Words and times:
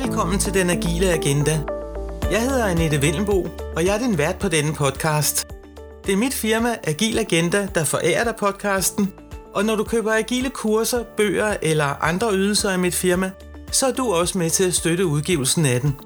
Velkommen 0.00 0.38
til 0.38 0.54
Den 0.54 0.70
Agile 0.70 1.12
Agenda. 1.12 1.60
Jeg 2.30 2.42
hedder 2.42 2.66
Annette 2.66 3.02
Vellenbo, 3.02 3.48
og 3.76 3.84
jeg 3.84 3.94
er 3.94 3.98
din 3.98 4.18
vært 4.18 4.38
på 4.38 4.48
denne 4.48 4.74
podcast. 4.74 5.46
Det 6.06 6.12
er 6.12 6.16
mit 6.16 6.34
firma 6.34 6.76
Agil 6.84 7.18
Agenda, 7.18 7.68
der 7.74 7.84
forærer 7.84 8.24
dig 8.24 8.34
podcasten, 8.36 9.12
og 9.54 9.64
når 9.64 9.76
du 9.76 9.84
køber 9.84 10.12
agile 10.12 10.50
kurser, 10.50 11.04
bøger 11.16 11.56
eller 11.62 12.04
andre 12.04 12.32
ydelser 12.32 12.70
af 12.70 12.78
mit 12.78 12.94
firma, 12.94 13.30
så 13.72 13.86
er 13.86 13.92
du 13.92 14.12
også 14.12 14.38
med 14.38 14.50
til 14.50 14.64
at 14.64 14.74
støtte 14.74 15.06
udgivelsen 15.06 15.66
af 15.66 15.80
den. 15.80 15.96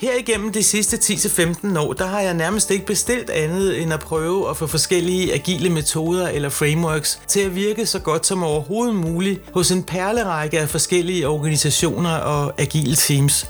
Her 0.00 0.14
igennem 0.18 0.52
de 0.52 0.62
sidste 0.62 0.96
10-15 0.96 1.78
år, 1.78 1.92
der 1.92 2.06
har 2.06 2.20
jeg 2.20 2.34
nærmest 2.34 2.70
ikke 2.70 2.86
bestilt 2.86 3.30
andet 3.30 3.82
end 3.82 3.92
at 3.92 4.00
prøve 4.00 4.50
at 4.50 4.56
få 4.56 4.66
forskellige 4.66 5.34
agile 5.34 5.70
metoder 5.70 6.28
eller 6.28 6.48
frameworks 6.48 7.20
til 7.28 7.40
at 7.40 7.54
virke 7.54 7.86
så 7.86 7.98
godt 7.98 8.26
som 8.26 8.42
overhovedet 8.42 8.94
muligt 8.94 9.40
hos 9.54 9.70
en 9.70 9.82
perlerække 9.82 10.60
af 10.60 10.68
forskellige 10.68 11.28
organisationer 11.28 12.10
og 12.16 12.60
agile 12.60 12.96
teams. 12.96 13.46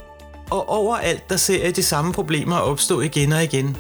Og 0.51 0.69
overalt 0.69 1.29
der 1.29 1.37
ser 1.37 1.65
jeg 1.65 1.77
de 1.77 1.83
samme 1.83 2.13
problemer 2.13 2.57
opstå 2.57 3.01
igen 3.01 3.33
og 3.33 3.45
igen. 3.45 3.77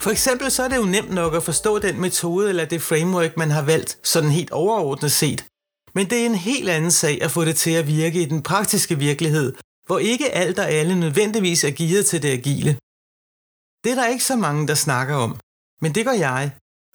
For 0.00 0.10
eksempel 0.10 0.50
så 0.50 0.62
er 0.62 0.68
det 0.68 0.76
jo 0.76 0.84
nemt 0.84 1.14
nok 1.14 1.34
at 1.34 1.42
forstå 1.42 1.78
den 1.78 2.00
metode 2.00 2.48
eller 2.48 2.64
det 2.64 2.82
framework, 2.82 3.36
man 3.36 3.50
har 3.50 3.62
valgt, 3.62 3.98
sådan 4.02 4.30
helt 4.30 4.50
overordnet 4.50 5.12
set. 5.12 5.44
Men 5.94 6.10
det 6.10 6.18
er 6.18 6.26
en 6.26 6.34
helt 6.34 6.68
anden 6.68 6.90
sag 6.90 7.22
at 7.22 7.30
få 7.30 7.44
det 7.44 7.56
til 7.56 7.70
at 7.70 7.86
virke 7.86 8.22
i 8.22 8.24
den 8.24 8.42
praktiske 8.42 8.98
virkelighed, 8.98 9.52
hvor 9.86 9.98
ikke 9.98 10.30
alt 10.30 10.58
og 10.58 10.68
alle 10.70 11.00
nødvendigvis 11.00 11.64
er 11.64 11.70
gearet 11.70 12.06
til 12.06 12.22
det 12.22 12.28
agile. 12.28 12.72
Det 13.84 13.90
er 13.92 13.94
der 13.94 14.06
ikke 14.06 14.24
så 14.24 14.36
mange, 14.36 14.68
der 14.68 14.74
snakker 14.74 15.14
om, 15.14 15.40
men 15.82 15.94
det 15.94 16.04
gør 16.04 16.12
jeg. 16.12 16.50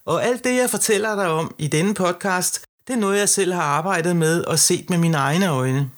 Og 0.06 0.24
alt 0.24 0.44
det, 0.44 0.56
jeg 0.56 0.70
fortæller 0.70 1.16
dig 1.16 1.28
om 1.28 1.56
i 1.58 1.68
denne 1.68 1.94
podcast, 1.94 2.66
det 2.88 2.94
er 2.94 2.98
noget, 2.98 3.20
jeg 3.20 3.30
selv 3.30 3.54
har 3.54 3.64
arbejdet 3.80 4.16
med 4.16 4.44
og 4.44 4.60
set 4.60 4.90
med 4.90 4.98
mine 4.98 5.18
egne 5.18 5.48
øjne. 5.48 5.92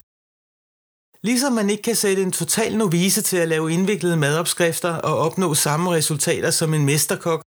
Ligesom 1.23 1.53
man 1.53 1.69
ikke 1.69 1.83
kan 1.83 1.95
sætte 1.95 2.23
en 2.23 2.31
total 2.31 2.77
novice 2.77 3.21
til 3.21 3.37
at 3.37 3.47
lave 3.47 3.71
indviklede 3.71 4.17
madopskrifter 4.17 4.93
og 4.93 5.17
opnå 5.17 5.53
samme 5.53 5.91
resultater 5.91 6.51
som 6.51 6.73
en 6.73 6.85
mesterkok, 6.85 7.41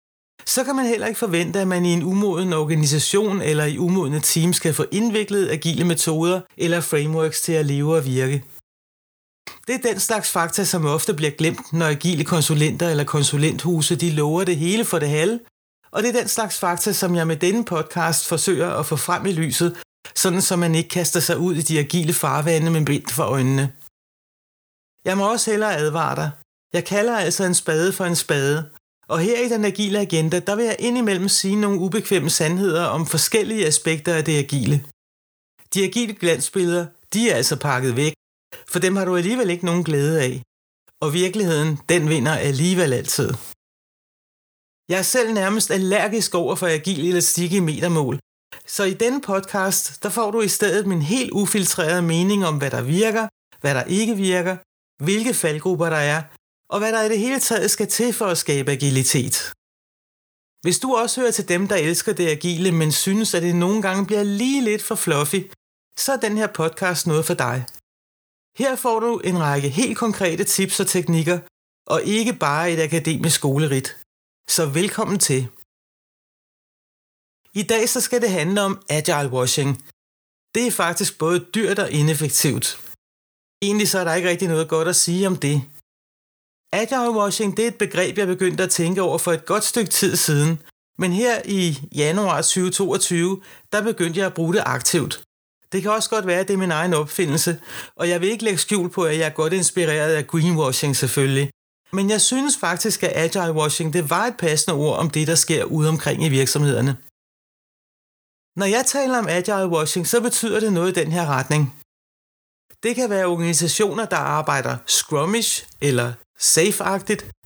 så 0.45 0.64
kan 0.64 0.75
man 0.75 0.86
heller 0.86 1.08
ikke 1.08 1.19
forvente, 1.19 1.59
at 1.59 1.67
man 1.67 1.86
i 1.86 1.94
en 1.94 2.03
umoden 2.03 2.53
organisation 2.53 3.42
eller 3.42 3.66
i 3.66 3.78
umodne 3.78 4.19
teams 4.19 4.59
kan 4.59 4.73
få 4.73 4.86
indviklet 4.92 5.50
agile 5.50 5.86
metoder 5.86 6.42
eller 6.58 6.81
frameworks 6.81 7.42
til 7.42 7.53
at 7.53 7.66
leve 7.66 7.95
og 7.95 8.06
virke. 8.06 8.44
Det 9.67 9.75
er 9.75 9.91
den 9.91 9.99
slags 9.99 10.31
fakta, 10.31 10.63
som 10.63 10.85
ofte 10.85 11.13
bliver 11.13 11.31
glemt, 11.31 11.73
når 11.73 11.88
agile 11.88 12.23
konsulenter 12.23 12.89
eller 12.89 13.03
konsulenthuse 13.03 13.95
de 13.95 14.11
lover 14.11 14.44
det 14.44 14.57
hele 14.57 14.85
for 14.85 14.99
det 14.99 15.09
halve, 15.09 15.39
og 15.91 16.03
det 16.03 16.16
er 16.16 16.19
den 16.19 16.27
slags 16.27 16.59
fakta, 16.59 16.94
som 16.94 17.16
jeg 17.16 17.27
med 17.27 17.35
denne 17.35 17.66
podcast 17.66 18.27
forsøger 18.27 18.69
at 18.69 18.85
få 18.85 18.95
frem 18.95 19.25
i 19.25 19.31
lyset, 19.31 19.77
sådan 20.16 20.41
så 20.41 20.55
man 20.55 20.75
ikke 20.75 20.89
kaster 20.89 21.19
sig 21.19 21.38
ud 21.38 21.55
i 21.55 21.61
de 21.61 21.79
agile 21.79 22.13
farvande 22.13 22.72
med 22.72 22.85
bind 22.85 23.07
for 23.07 23.23
øjnene. 23.23 23.72
Jeg 25.05 25.17
må 25.17 25.31
også 25.31 25.52
hellere 25.52 25.75
advare 25.75 26.16
dig. 26.16 26.31
Jeg 26.73 26.85
kalder 26.85 27.17
altså 27.17 27.44
en 27.44 27.55
spade 27.55 27.94
for 27.94 28.05
en 28.05 28.16
spade, 28.16 28.69
og 29.07 29.19
her 29.19 29.45
i 29.45 29.49
den 29.49 29.66
agile 29.66 29.99
agenda, 29.99 30.39
der 30.39 30.55
vil 30.55 30.66
jeg 30.66 30.75
indimellem 30.79 31.29
sige 31.29 31.55
nogle 31.55 31.79
ubekvemme 31.79 32.29
sandheder 32.29 32.85
om 32.85 33.05
forskellige 33.05 33.67
aspekter 33.67 34.13
af 34.13 34.25
det 34.25 34.38
agile. 34.38 34.85
De 35.73 35.83
agile 35.83 36.13
glansbilleder, 36.13 36.85
de 37.13 37.29
er 37.29 37.35
altså 37.35 37.55
pakket 37.55 37.95
væk, 37.95 38.13
for 38.67 38.80
dem 38.80 38.95
har 38.95 39.05
du 39.05 39.16
alligevel 39.16 39.49
ikke 39.49 39.66
nogen 39.66 39.83
glæde 39.83 40.21
af. 40.21 40.44
Og 41.02 41.13
virkeligheden, 41.13 41.80
den 41.89 42.09
vinder 42.09 42.35
alligevel 42.35 42.94
altid. 42.94 43.30
Jeg 44.89 44.99
er 44.99 45.09
selv 45.16 45.33
nærmest 45.33 45.71
allergisk 45.71 46.35
over 46.35 46.56
for 46.56 46.67
agil 46.67 47.09
elastik 47.09 47.53
i 47.53 47.59
metermål, 47.59 48.19
så 48.66 48.84
i 48.84 48.94
denne 48.94 49.22
podcast, 49.22 50.03
der 50.03 50.09
får 50.09 50.31
du 50.31 50.41
i 50.41 50.47
stedet 50.47 50.88
min 50.88 51.01
helt 51.01 51.31
ufiltrerede 51.31 52.01
mening 52.01 52.45
om, 52.45 52.57
hvad 52.57 52.72
der 52.72 52.81
virker, 52.81 53.28
hvad 53.61 53.75
der 53.75 53.84
ikke 53.84 54.16
virker, 54.16 54.57
hvilke 55.03 55.34
faldgrupper 55.34 55.90
der 55.90 56.03
er, 56.16 56.23
og 56.69 56.79
hvad 56.79 56.91
der 56.91 57.01
i 57.03 57.09
det 57.09 57.19
hele 57.19 57.40
taget 57.40 57.72
skal 57.72 57.88
til 57.88 58.13
for 58.13 58.25
at 58.25 58.38
skabe 58.38 58.72
agilitet. 58.72 59.53
Hvis 60.61 60.79
du 60.79 60.95
også 60.95 61.22
hører 61.22 61.31
til 61.31 61.50
dem, 61.50 61.67
der 61.67 61.75
elsker 61.75 62.13
det 62.13 62.28
agile, 62.28 62.72
men 62.72 62.91
synes, 62.91 63.34
at 63.34 63.44
det 63.44 63.56
nogle 63.56 63.81
gange 63.81 64.06
bliver 64.06 64.23
lige 64.23 64.61
lidt 64.63 64.84
for 64.84 64.95
fluffy, 64.95 65.41
så 66.00 66.13
er 66.13 66.17
den 66.17 66.38
her 66.38 66.47
podcast 66.47 67.07
noget 67.07 67.25
for 67.25 67.34
dig. 67.34 67.66
Her 68.59 68.75
får 68.75 69.00
du 69.00 69.19
en 69.19 69.39
række 69.39 69.69
helt 69.69 69.97
konkrete 69.97 70.44
tips 70.44 70.79
og 70.79 70.88
teknikker, 70.88 71.39
og 71.94 72.00
ikke 72.03 72.34
bare 72.34 72.72
et 72.72 72.79
akademisk 72.88 73.35
skolerit. 73.35 73.97
Så 74.56 74.63
velkommen 74.79 75.19
til. 75.19 75.41
I 77.61 77.63
dag 77.73 77.90
så 77.90 78.00
skal 78.01 78.22
det 78.22 78.31
handle 78.40 78.61
om 78.61 78.81
agile 78.90 79.29
washing. 79.38 79.72
Det 80.56 80.63
er 80.67 80.72
faktisk 80.84 81.11
både 81.23 81.40
dyrt 81.56 81.79
og 81.79 81.91
ineffektivt. 81.91 82.66
Egentlig 83.61 83.90
så 83.90 84.00
er 84.00 84.03
der 84.03 84.13
ikke 84.13 84.29
rigtig 84.29 84.47
noget 84.47 84.69
godt 84.69 84.88
at 84.88 84.95
sige 84.95 85.28
om 85.28 85.35
det. 85.35 85.57
Agile 86.73 87.17
washing 87.19 87.57
det 87.57 87.63
er 87.63 87.72
et 87.73 87.78
begreb, 87.85 88.17
jeg 88.17 88.28
begyndte 88.28 88.63
at 88.63 88.72
tænke 88.79 89.01
over 89.01 89.17
for 89.17 89.31
et 89.31 89.45
godt 89.45 89.63
stykke 89.63 89.91
tid 89.91 90.16
siden, 90.16 90.61
men 91.01 91.11
her 91.22 91.41
i 91.45 91.79
januar 91.95 92.41
2022, 92.41 93.41
der 93.72 93.81
begyndte 93.84 94.19
jeg 94.19 94.28
at 94.28 94.34
bruge 94.34 94.53
det 94.53 94.63
aktivt. 94.66 95.13
Det 95.72 95.82
kan 95.82 95.92
også 95.92 96.09
godt 96.09 96.28
være, 96.28 96.40
at 96.40 96.48
det 96.48 96.54
er 96.54 96.58
min 96.58 96.72
egen 96.72 96.94
opfindelse, 96.94 97.62
og 97.96 98.09
jeg 98.09 98.22
vil 98.22 98.30
ikke 98.30 98.44
lægge 98.44 98.59
skjul 98.59 98.90
på, 98.90 99.04
at 99.04 99.18
jeg 99.18 99.26
er 99.26 99.34
godt 99.42 99.54
inspireret 99.54 100.14
af 100.16 100.28
greenwashing 100.28 100.96
selvfølgelig. 100.96 101.50
Men 101.94 102.09
jeg 102.09 102.22
synes 102.22 102.58
faktisk, 102.58 103.04
at 103.04 103.12
agile 103.16 103.54
washing 103.54 103.94
det 103.94 104.09
var 104.09 104.26
et 104.26 104.38
passende 104.38 104.78
ord 104.78 104.98
om 104.98 105.09
det, 105.09 105.28
der 105.28 105.36
sker 105.36 105.64
ude 105.64 105.90
omkring 105.90 106.24
i 106.24 106.30
virksomhederne. 106.30 106.98
Når 108.59 108.66
jeg 108.66 108.86
taler 108.86 109.18
om 109.20 109.28
agile 109.28 109.68
washing, 109.68 110.08
så 110.08 110.22
betyder 110.22 110.59
det 110.59 110.74
noget 110.74 110.98
i 110.98 111.00
den 111.02 111.12
her 111.12 111.26
retning. 111.26 111.76
Det 112.84 112.96
kan 112.96 113.09
være 113.09 113.26
organisationer, 113.26 114.06
der 114.06 114.18
arbejder 114.18 114.78
scrummish 114.86 115.68
eller 115.82 116.14
safe 116.40 116.84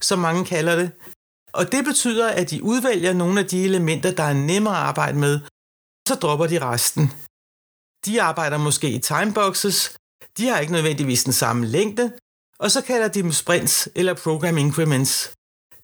som 0.02 0.20
mange 0.20 0.46
kalder 0.46 0.76
det. 0.76 0.92
Og 1.54 1.72
det 1.72 1.86
betyder, 1.86 2.30
at 2.30 2.52
de 2.52 2.64
udvælger 2.64 3.14
nogle 3.14 3.40
af 3.40 3.46
de 3.46 3.64
elementer, 3.64 4.12
der 4.12 4.24
er 4.24 4.34
nemmere 4.34 4.78
at 4.78 4.84
arbejde 4.84 5.18
med, 5.18 5.40
så 6.08 6.16
dropper 6.16 6.48
de 6.48 6.60
resten. 6.60 7.12
De 8.06 8.22
arbejder 8.22 8.58
måske 8.58 8.90
i 8.90 9.00
timeboxes, 9.00 9.98
de 10.38 10.48
har 10.48 10.60
ikke 10.60 10.74
nødvendigvis 10.74 11.24
den 11.24 11.34
samme 11.34 11.66
længde, 11.66 12.12
og 12.60 12.72
så 12.72 12.82
kalder 12.82 13.08
de 13.08 13.22
dem 13.22 13.32
sprints 13.32 13.90
eller 13.96 14.14
program 14.14 14.58
increments. 14.58 15.32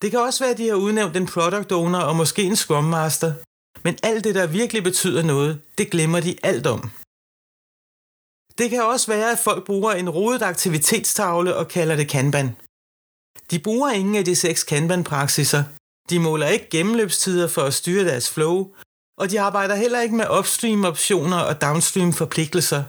Det 0.01 0.11
kan 0.11 0.19
også 0.19 0.43
være, 0.43 0.51
at 0.51 0.57
de 0.57 0.67
har 0.67 0.75
udnævnt 0.75 1.17
en 1.17 1.25
product 1.25 1.71
owner 1.71 1.99
og 1.99 2.15
måske 2.15 2.43
en 2.43 2.55
scrum 2.55 2.83
master, 2.83 3.33
men 3.83 3.97
alt 4.03 4.23
det, 4.23 4.35
der 4.35 4.47
virkelig 4.47 4.83
betyder 4.83 5.23
noget, 5.23 5.61
det 5.77 5.91
glemmer 5.91 6.19
de 6.19 6.35
alt 6.43 6.67
om. 6.67 6.89
Det 8.57 8.69
kan 8.69 8.83
også 8.83 9.07
være, 9.07 9.31
at 9.31 9.39
folk 9.39 9.65
bruger 9.65 9.91
en 9.91 10.09
rodet 10.09 10.41
aktivitetstavle 10.41 11.55
og 11.55 11.67
kalder 11.67 11.95
det 11.95 12.09
Kanban. 12.09 12.55
De 13.51 13.59
bruger 13.59 13.89
ingen 13.91 14.15
af 14.15 14.25
de 14.25 14.35
seks 14.35 14.63
Kanban-praksiser. 14.63 15.63
De 16.09 16.19
måler 16.19 16.47
ikke 16.47 16.69
gennemløbstider 16.69 17.47
for 17.47 17.61
at 17.61 17.73
styre 17.73 18.05
deres 18.05 18.29
flow, 18.29 18.73
og 19.21 19.31
de 19.31 19.41
arbejder 19.41 19.75
heller 19.75 20.01
ikke 20.01 20.15
med 20.15 20.25
upstream-optioner 20.37 21.37
og 21.37 21.61
downstream-forpligtelser. 21.61 22.83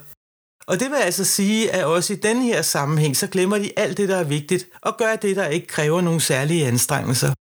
Og 0.66 0.80
det 0.80 0.90
vil 0.90 0.96
altså 0.96 1.24
sige, 1.24 1.70
at 1.72 1.84
også 1.84 2.12
i 2.12 2.16
den 2.16 2.42
her 2.42 2.62
sammenhæng, 2.62 3.16
så 3.16 3.26
glemmer 3.26 3.58
de 3.58 3.78
alt 3.78 3.96
det, 3.96 4.08
der 4.08 4.16
er 4.16 4.24
vigtigt, 4.24 4.68
og 4.82 4.96
gør 4.96 5.16
det, 5.16 5.36
der 5.36 5.46
ikke 5.46 5.66
kræver 5.66 6.00
nogen 6.00 6.20
særlige 6.20 6.66
anstrengelser. 6.66 7.32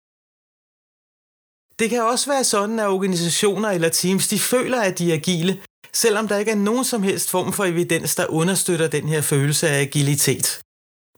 Det 1.78 1.90
kan 1.90 2.02
også 2.02 2.30
være 2.30 2.44
sådan, 2.44 2.78
at 2.78 2.88
organisationer 2.88 3.68
eller 3.68 3.88
teams, 3.88 4.28
de 4.28 4.38
føler, 4.38 4.80
at 4.80 4.98
de 4.98 5.10
er 5.10 5.14
agile, 5.14 5.62
selvom 5.92 6.28
der 6.28 6.36
ikke 6.36 6.50
er 6.50 6.56
nogen 6.56 6.84
som 6.84 7.02
helst 7.02 7.30
form 7.30 7.52
for 7.52 7.64
evidens, 7.64 8.14
der 8.14 8.26
understøtter 8.26 8.88
den 8.88 9.08
her 9.08 9.20
følelse 9.20 9.68
af 9.68 9.80
agilitet. 9.80 10.60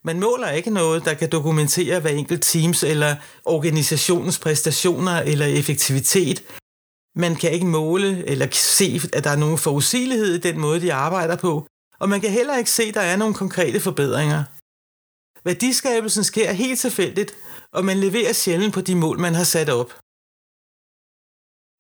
Man 0.05 0.21
måler 0.21 0.51
ikke 0.51 0.71
noget, 0.71 1.05
der 1.05 1.15
kan 1.15 1.31
dokumentere 1.31 2.01
hver 2.01 2.11
enkelt 2.11 2.43
teams 2.43 2.83
eller 2.83 3.17
organisationens 3.45 4.39
præstationer 4.39 5.17
eller 5.21 5.47
effektivitet. 5.47 6.43
Man 7.17 7.37
kan 7.37 7.53
ikke 7.53 7.67
måle 7.67 8.29
eller 8.29 8.49
se, 8.53 9.01
at 9.13 9.25
der 9.25 9.31
er 9.31 9.37
nogen 9.37 9.59
forudsigelighed 9.59 10.35
i 10.35 10.39
den 10.39 10.61
måde, 10.61 10.81
de 10.81 10.95
arbejder 10.95 11.37
på, 11.37 11.67
og 11.99 12.09
man 12.09 12.21
kan 12.21 12.31
heller 12.31 12.57
ikke 12.57 12.71
se, 12.71 12.83
at 12.83 12.95
der 12.95 13.01
er 13.01 13.17
nogle 13.17 13.35
konkrete 13.35 13.81
forbedringer. 13.81 14.45
Værdiskabelsen 15.45 16.25
sker 16.25 16.53
helt 16.53 16.81
tilfældigt, 16.81 17.37
og 17.73 17.85
man 17.85 17.99
leverer 17.99 18.33
sjældent 18.33 18.75
på 18.75 18.81
de 18.81 18.95
mål, 18.95 19.19
man 19.19 19.35
har 19.35 19.45
sat 19.45 19.69
op. 19.69 19.91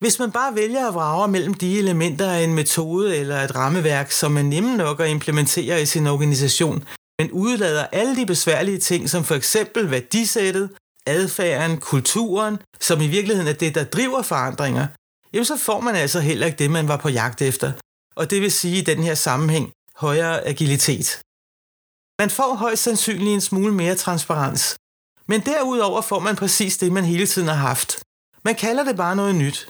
Hvis 0.02 0.18
man 0.18 0.32
bare 0.32 0.54
vælger 0.54 0.88
at 0.88 0.94
vrage 0.94 1.28
mellem 1.28 1.54
de 1.54 1.78
elementer 1.78 2.30
af 2.30 2.40
en 2.42 2.54
metode 2.54 3.16
eller 3.16 3.40
et 3.40 3.54
rammeværk, 3.54 4.10
som 4.10 4.36
er 4.36 4.42
nemme 4.42 4.76
nok 4.76 5.00
at 5.00 5.10
implementere 5.10 5.82
i 5.82 5.86
sin 5.86 6.06
organisation, 6.06 6.84
men 7.18 7.30
udlader 7.32 7.86
alle 7.86 8.16
de 8.16 8.26
besværlige 8.26 8.78
ting, 8.78 9.10
som 9.10 9.24
for 9.24 9.34
eksempel 9.34 9.90
værdisættet, 9.90 10.70
adfærden, 11.06 11.80
kulturen, 11.80 12.58
som 12.80 13.00
i 13.00 13.06
virkeligheden 13.06 13.48
er 13.48 13.58
det, 13.62 13.74
der 13.74 13.84
driver 13.84 14.22
forandringer, 14.22 14.86
jamen 15.34 15.44
så 15.44 15.56
får 15.56 15.80
man 15.80 15.94
altså 15.94 16.20
heller 16.20 16.46
ikke 16.46 16.58
det, 16.58 16.70
man 16.70 16.88
var 16.88 16.96
på 16.96 17.08
jagt 17.08 17.42
efter. 17.42 17.72
Og 18.16 18.30
det 18.30 18.42
vil 18.42 18.52
sige 18.52 18.78
i 18.78 18.88
den 18.90 19.02
her 19.02 19.14
sammenhæng 19.14 19.72
højere 19.96 20.44
agilitet. 20.52 21.08
Man 22.20 22.30
får 22.30 22.54
højst 22.54 22.82
sandsynligt 22.82 23.34
en 23.34 23.40
smule 23.40 23.74
mere 23.74 23.94
transparens. 23.94 24.76
Men 25.26 25.40
derudover 25.40 26.00
får 26.00 26.18
man 26.18 26.36
præcis 26.36 26.78
det, 26.78 26.92
man 26.92 27.04
hele 27.04 27.26
tiden 27.26 27.48
har 27.48 27.54
haft. 27.70 28.02
Man 28.44 28.54
kalder 28.54 28.84
det 28.84 28.96
bare 28.96 29.16
noget 29.16 29.34
nyt. 29.34 29.68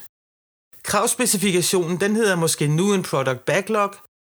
Kravspecifikationen 0.82 2.00
den 2.00 2.16
hedder 2.16 2.37
måske 2.37 2.66
nu 2.66 2.94
en 2.94 3.02
product 3.02 3.44
backlog. 3.44 3.94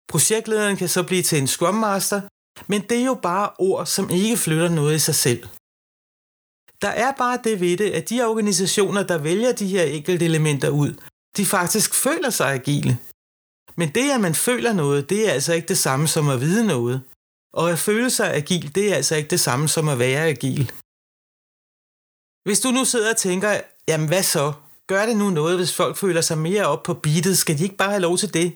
Projektlederen 0.09 0.77
kan 0.77 0.89
så 0.89 1.03
blive 1.03 1.23
til 1.23 1.37
en 1.37 1.47
Scrum 1.47 1.75
Master, 1.75 2.21
Men 2.67 2.81
det 2.81 2.97
er 3.01 3.05
jo 3.05 3.13
bare 3.13 3.49
ord, 3.59 3.85
som 3.85 4.09
ikke 4.09 4.37
flytter 4.37 4.69
noget 4.69 4.95
i 4.95 4.99
sig 4.99 5.15
selv. 5.15 5.47
Der 6.81 6.87
er 6.87 7.11
bare 7.11 7.39
det 7.43 7.59
ved 7.59 7.77
det, 7.77 7.89
at 7.91 8.09
de 8.09 8.23
organisationer, 8.23 9.03
der 9.03 9.17
vælger 9.17 9.51
de 9.51 9.67
her 9.67 9.83
enkelte 9.83 10.25
elementer 10.25 10.69
ud, 10.69 10.93
de 11.37 11.45
faktisk 11.45 11.93
føler 11.93 12.29
sig 12.29 12.53
agile. 12.53 12.97
Men 13.75 13.89
det, 13.95 14.11
at 14.11 14.21
man 14.21 14.35
føler 14.35 14.73
noget, 14.73 15.09
det 15.09 15.27
er 15.27 15.31
altså 15.31 15.53
ikke 15.53 15.67
det 15.67 15.77
samme 15.77 16.07
som 16.07 16.29
at 16.29 16.41
vide 16.41 16.67
noget. 16.67 17.01
Og 17.53 17.71
at 17.71 17.79
føle 17.79 18.09
sig 18.09 18.33
agil, 18.33 18.75
det 18.75 18.91
er 18.91 18.95
altså 18.95 19.15
ikke 19.15 19.29
det 19.29 19.39
samme 19.39 19.67
som 19.67 19.89
at 19.89 19.99
være 19.99 20.27
agil. 20.27 20.71
Hvis 22.47 22.59
du 22.59 22.71
nu 22.71 22.85
sidder 22.85 23.11
og 23.11 23.17
tænker, 23.17 23.61
jamen 23.87 24.07
hvad 24.07 24.23
så? 24.23 24.53
Gør 24.87 25.05
det 25.05 25.17
nu 25.17 25.29
noget, 25.29 25.57
hvis 25.57 25.73
folk 25.73 25.97
føler 25.97 26.21
sig 26.21 26.37
mere 26.37 26.65
op 26.65 26.83
på 26.83 26.93
beatet? 26.93 27.37
Skal 27.37 27.57
de 27.57 27.63
ikke 27.63 27.75
bare 27.75 27.89
have 27.89 28.01
lov 28.01 28.17
til 28.17 28.33
det? 28.33 28.47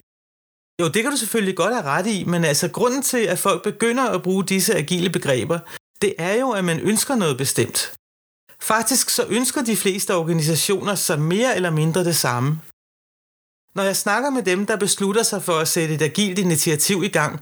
Jo, 0.81 0.87
det 0.87 1.01
kan 1.03 1.11
du 1.11 1.17
selvfølgelig 1.17 1.55
godt 1.57 1.73
have 1.73 1.85
ret 1.85 2.07
i, 2.07 2.23
men 2.23 2.45
altså 2.45 2.67
grunden 2.67 3.01
til, 3.01 3.17
at 3.17 3.39
folk 3.39 3.63
begynder 3.63 4.09
at 4.09 4.23
bruge 4.23 4.45
disse 4.45 4.75
agile 4.75 5.09
begreber, 5.09 5.59
det 6.01 6.15
er 6.17 6.33
jo, 6.33 6.51
at 6.51 6.65
man 6.65 6.79
ønsker 6.79 7.15
noget 7.15 7.37
bestemt. 7.37 7.93
Faktisk 8.61 9.09
så 9.09 9.25
ønsker 9.29 9.61
de 9.61 9.75
fleste 9.75 10.15
organisationer 10.15 10.95
sig 10.95 11.19
mere 11.19 11.55
eller 11.55 11.69
mindre 11.69 12.03
det 12.03 12.15
samme. 12.15 12.59
Når 13.75 13.83
jeg 13.83 13.95
snakker 13.95 14.29
med 14.29 14.43
dem, 14.43 14.65
der 14.65 14.75
beslutter 14.75 15.23
sig 15.23 15.43
for 15.43 15.57
at 15.59 15.67
sætte 15.67 15.95
et 15.95 16.01
agilt 16.01 16.39
initiativ 16.39 17.03
i 17.03 17.07
gang, 17.07 17.39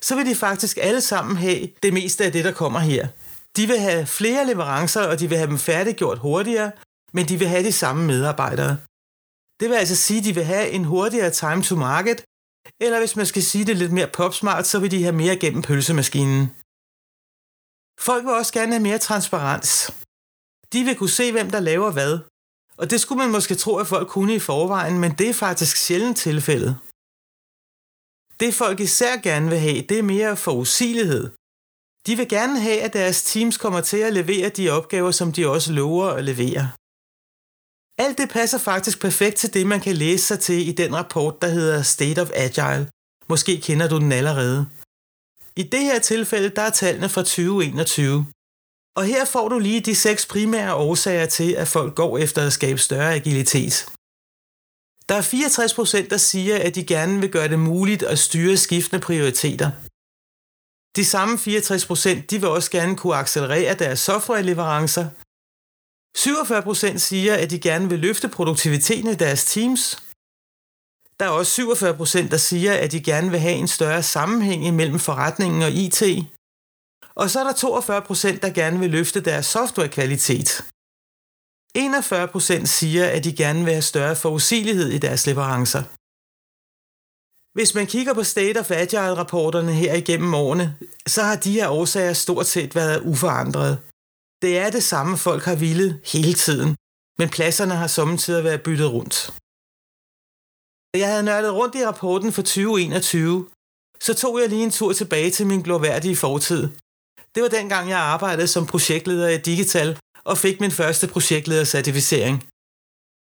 så 0.00 0.16
vil 0.16 0.26
de 0.26 0.34
faktisk 0.34 0.78
alle 0.80 1.00
sammen 1.00 1.36
have 1.36 1.68
det 1.82 1.92
meste 1.92 2.24
af 2.24 2.32
det, 2.32 2.44
der 2.44 2.52
kommer 2.52 2.78
her. 2.78 3.08
De 3.56 3.66
vil 3.66 3.78
have 3.78 4.06
flere 4.06 4.46
leverancer, 4.46 5.02
og 5.02 5.20
de 5.20 5.28
vil 5.28 5.38
have 5.38 5.50
dem 5.50 5.58
færdiggjort 5.58 6.18
hurtigere, 6.18 6.72
men 7.12 7.28
de 7.28 7.38
vil 7.38 7.48
have 7.48 7.64
de 7.64 7.72
samme 7.72 8.06
medarbejdere. 8.06 8.76
Det 9.60 9.66
vil 9.70 9.76
altså 9.76 9.96
sige, 9.96 10.18
at 10.18 10.24
de 10.24 10.34
vil 10.34 10.44
have 10.44 10.68
en 10.70 10.84
hurtigere 10.84 11.30
time 11.30 11.62
to 11.62 11.76
market, 11.76 12.24
eller 12.80 12.98
hvis 12.98 13.16
man 13.16 13.26
skal 13.26 13.42
sige 13.42 13.64
det 13.64 13.76
lidt 13.76 13.92
mere 13.92 14.10
popsmart, 14.18 14.66
så 14.66 14.78
vil 14.78 14.90
de 14.90 15.02
have 15.02 15.16
mere 15.22 15.36
gennem 15.36 15.62
pølsemaskinen. 15.62 16.40
Folk 18.00 18.24
vil 18.24 18.34
også 18.40 18.52
gerne 18.52 18.72
have 18.72 18.82
mere 18.82 18.98
transparens. 18.98 19.70
De 20.72 20.84
vil 20.84 20.96
kunne 20.96 21.16
se, 21.20 21.32
hvem 21.32 21.50
der 21.50 21.60
laver 21.60 21.90
hvad. 21.90 22.18
Og 22.76 22.90
det 22.90 23.00
skulle 23.00 23.18
man 23.18 23.30
måske 23.30 23.54
tro, 23.54 23.76
at 23.76 23.86
folk 23.86 24.08
kunne 24.08 24.34
i 24.34 24.38
forvejen, 24.38 24.98
men 24.98 25.12
det 25.18 25.28
er 25.28 25.34
faktisk 25.34 25.76
sjældent 25.76 26.18
tilfældet. 26.18 26.76
Det 28.40 28.54
folk 28.54 28.80
især 28.80 29.16
gerne 29.16 29.48
vil 29.48 29.58
have, 29.58 29.82
det 29.88 29.98
er 29.98 30.02
mere 30.02 30.36
forudsigelighed. 30.36 31.30
De 32.06 32.16
vil 32.16 32.28
gerne 32.28 32.60
have, 32.60 32.80
at 32.80 32.92
deres 32.92 33.24
teams 33.24 33.56
kommer 33.56 33.80
til 33.80 33.96
at 33.96 34.12
levere 34.12 34.48
de 34.48 34.70
opgaver, 34.70 35.10
som 35.10 35.32
de 35.32 35.48
også 35.48 35.72
lover 35.72 36.06
at 36.06 36.24
levere. 36.24 36.70
Alt 37.98 38.18
det 38.18 38.28
passer 38.30 38.58
faktisk 38.58 39.00
perfekt 39.00 39.36
til 39.36 39.54
det, 39.54 39.66
man 39.66 39.80
kan 39.80 39.96
læse 39.96 40.26
sig 40.26 40.40
til 40.40 40.68
i 40.68 40.72
den 40.72 40.94
rapport, 40.94 41.42
der 41.42 41.48
hedder 41.48 41.82
State 41.82 42.22
of 42.22 42.30
Agile. 42.34 42.90
Måske 43.28 43.60
kender 43.60 43.88
du 43.88 43.98
den 43.98 44.12
allerede. 44.12 44.68
I 45.56 45.62
det 45.62 45.80
her 45.80 45.98
tilfælde, 45.98 46.48
der 46.48 46.62
er 46.62 46.70
tallene 46.70 47.08
fra 47.08 47.22
2021. 47.22 48.26
Og 48.96 49.04
her 49.04 49.24
får 49.24 49.48
du 49.48 49.58
lige 49.58 49.80
de 49.80 49.94
seks 49.94 50.26
primære 50.26 50.74
årsager 50.74 51.26
til, 51.26 51.52
at 51.52 51.68
folk 51.68 51.94
går 51.94 52.18
efter 52.18 52.46
at 52.46 52.52
skabe 52.52 52.78
større 52.78 53.14
agilitet. 53.14 53.74
Der 55.08 55.14
er 55.14 55.22
64 55.22 55.74
procent, 55.74 56.10
der 56.10 56.16
siger, 56.16 56.56
at 56.66 56.74
de 56.74 56.84
gerne 56.84 57.20
vil 57.20 57.30
gøre 57.32 57.48
det 57.48 57.58
muligt 57.58 58.02
at 58.02 58.18
styre 58.18 58.56
skiftende 58.56 59.02
prioriteter. 59.02 59.70
De 60.96 61.04
samme 61.04 61.38
64 61.38 61.86
procent, 61.86 62.30
de 62.30 62.40
vil 62.40 62.48
også 62.48 62.70
gerne 62.70 62.96
kunne 62.96 63.16
accelerere 63.16 63.74
deres 63.74 63.98
softwareleverancer. 63.98 65.06
47 66.16 66.62
procent 66.62 67.00
siger, 67.00 67.34
at 67.34 67.50
de 67.50 67.60
gerne 67.60 67.88
vil 67.88 67.98
løfte 67.98 68.28
produktiviteten 68.28 69.10
i 69.10 69.14
deres 69.14 69.44
teams. 69.44 69.82
Der 71.20 71.24
er 71.26 71.34
også 71.40 71.52
47 71.52 71.96
procent, 71.96 72.30
der 72.30 72.36
siger, 72.36 72.72
at 72.74 72.92
de 72.92 73.02
gerne 73.02 73.30
vil 73.30 73.40
have 73.40 73.54
en 73.54 73.68
større 73.68 74.02
sammenhæng 74.02 74.66
imellem 74.66 74.98
forretningen 74.98 75.62
og 75.62 75.70
IT. 75.70 76.02
Og 77.16 77.30
så 77.30 77.40
er 77.40 77.44
der 77.44 77.52
42 77.52 78.02
procent, 78.02 78.42
der 78.42 78.50
gerne 78.50 78.78
vil 78.78 78.90
løfte 78.90 79.20
deres 79.20 79.46
softwarekvalitet. 79.46 80.48
41 81.74 82.28
procent 82.28 82.68
siger, 82.68 83.06
at 83.06 83.24
de 83.24 83.36
gerne 83.36 83.64
vil 83.64 83.72
have 83.72 83.82
større 83.82 84.16
forudsigelighed 84.16 84.88
i 84.92 84.98
deres 84.98 85.26
leverancer. 85.26 85.82
Hvis 87.56 87.74
man 87.74 87.86
kigger 87.86 88.14
på 88.14 88.24
State 88.24 88.58
of 88.60 88.70
Agile-rapporterne 88.70 89.72
her 89.72 89.94
igennem 89.94 90.34
årene, 90.34 90.76
så 91.06 91.22
har 91.22 91.36
de 91.36 91.52
her 91.52 91.68
årsager 91.68 92.12
stort 92.12 92.46
set 92.46 92.74
været 92.74 93.00
uforandrede. 93.00 93.74
Det 94.42 94.58
er 94.58 94.70
det 94.70 94.82
samme, 94.82 95.16
folk 95.16 95.42
har 95.42 95.56
villet 95.56 96.00
hele 96.12 96.34
tiden, 96.44 96.76
men 97.18 97.28
pladserne 97.36 97.74
har 97.74 97.86
samtidig 97.86 98.44
været 98.44 98.62
byttet 98.62 98.92
rundt. 98.96 99.16
Jeg 101.02 101.08
havde 101.10 101.28
nørdet 101.30 101.52
rundt 101.54 101.74
i 101.74 101.86
rapporten 101.86 102.32
for 102.32 102.42
2021, 102.42 103.48
så 104.00 104.14
tog 104.14 104.40
jeg 104.40 104.48
lige 104.48 104.64
en 104.64 104.70
tur 104.70 104.92
tilbage 104.92 105.30
til 105.30 105.46
min 105.46 105.62
glorværdige 105.62 106.16
fortid. 106.16 106.62
Det 107.34 107.42
var 107.42 107.48
dengang, 107.48 107.88
jeg 107.88 107.98
arbejdede 107.98 108.48
som 108.48 108.66
projektleder 108.66 109.28
i 109.28 109.38
Digital 109.38 109.98
og 110.24 110.38
fik 110.38 110.60
min 110.60 110.70
første 110.70 111.06
projektledercertificering. 111.06 112.44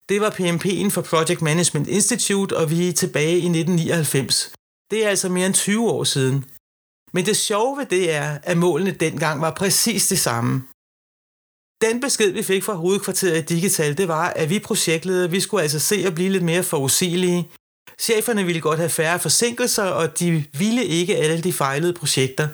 Det 0.09 0.21
var 0.21 0.31
PMP'en 0.31 0.91
for 0.91 1.03
Project 1.03 1.43
Management 1.43 1.89
Institute, 1.89 2.57
og 2.57 2.71
vi 2.71 2.89
er 2.89 2.93
tilbage 2.93 3.33
i 3.33 3.49
1999. 3.49 4.53
Det 4.91 5.05
er 5.05 5.09
altså 5.09 5.29
mere 5.29 5.47
end 5.47 5.55
20 5.55 5.91
år 5.91 6.05
siden. 6.05 6.45
Men 7.13 7.27
det 7.27 7.37
sjove 7.37 7.79
ved 7.79 7.87
det 7.87 8.13
er, 8.13 8.39
at 8.43 8.57
målene 8.57 8.91
dengang 8.91 9.41
var 9.41 9.55
præcis 9.55 10.09
det 10.09 10.19
samme. 10.19 10.63
Den 11.81 12.01
besked, 12.01 12.33
vi 12.33 12.43
fik 12.43 12.65
fra 12.65 12.75
hovedkvarteret 12.75 13.51
i 13.51 13.55
Digital, 13.55 13.99
det 13.99 14.09
var, 14.09 14.29
at 14.29 14.51
vi 14.51 14.59
projektledere, 14.59 15.31
vi 15.31 15.41
skulle 15.41 15.63
altså 15.63 15.79
se 15.79 15.97
at 16.07 16.15
blive 16.15 16.31
lidt 16.31 16.45
mere 16.45 16.63
forudsigelige. 16.63 17.51
Cheferne 17.99 18.45
ville 18.45 18.61
godt 18.61 18.79
have 18.79 18.91
færre 18.91 19.19
forsinkelser, 19.19 19.85
og 19.85 20.19
de 20.19 20.45
ville 20.59 20.85
ikke 20.85 21.17
alle 21.17 21.43
de 21.43 21.53
fejlede 21.53 21.93
projekter. 21.93 22.49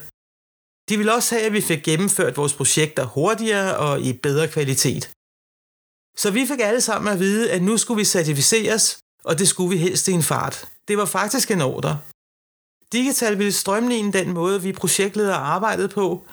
De 0.89 0.97
ville 0.97 1.15
også 1.15 1.35
have, 1.35 1.47
at 1.47 1.53
vi 1.53 1.61
fik 1.61 1.83
gennemført 1.85 2.37
vores 2.37 2.55
projekter 2.55 3.05
hurtigere 3.05 3.77
og 3.77 4.01
i 4.01 4.13
bedre 4.13 4.49
kvalitet. 4.49 5.11
Så 6.17 6.31
vi 6.31 6.47
fik 6.47 6.61
alle 6.61 6.81
sammen 6.81 7.13
at 7.13 7.21
vide, 7.21 7.51
at 7.51 7.63
nu 7.63 7.77
skulle 7.77 7.99
vi 7.99 8.05
certificeres, 8.05 8.99
og 9.25 9.39
det 9.39 9.49
skulle 9.49 9.71
vi 9.71 9.77
helst 9.77 10.09
i 10.09 10.13
en 10.13 10.23
fart. 10.23 10.69
Det 10.89 10.99
var 10.99 11.05
faktisk 11.05 11.51
en 11.51 11.61
ordre. 11.61 12.01
Digital 12.93 13.39
ville 13.39 13.53
strømligne 13.53 14.13
den 14.13 14.33
måde, 14.33 14.63
vi 14.63 14.73
projektledere 14.73 15.37
arbejdede 15.37 15.89
på. 15.89 16.27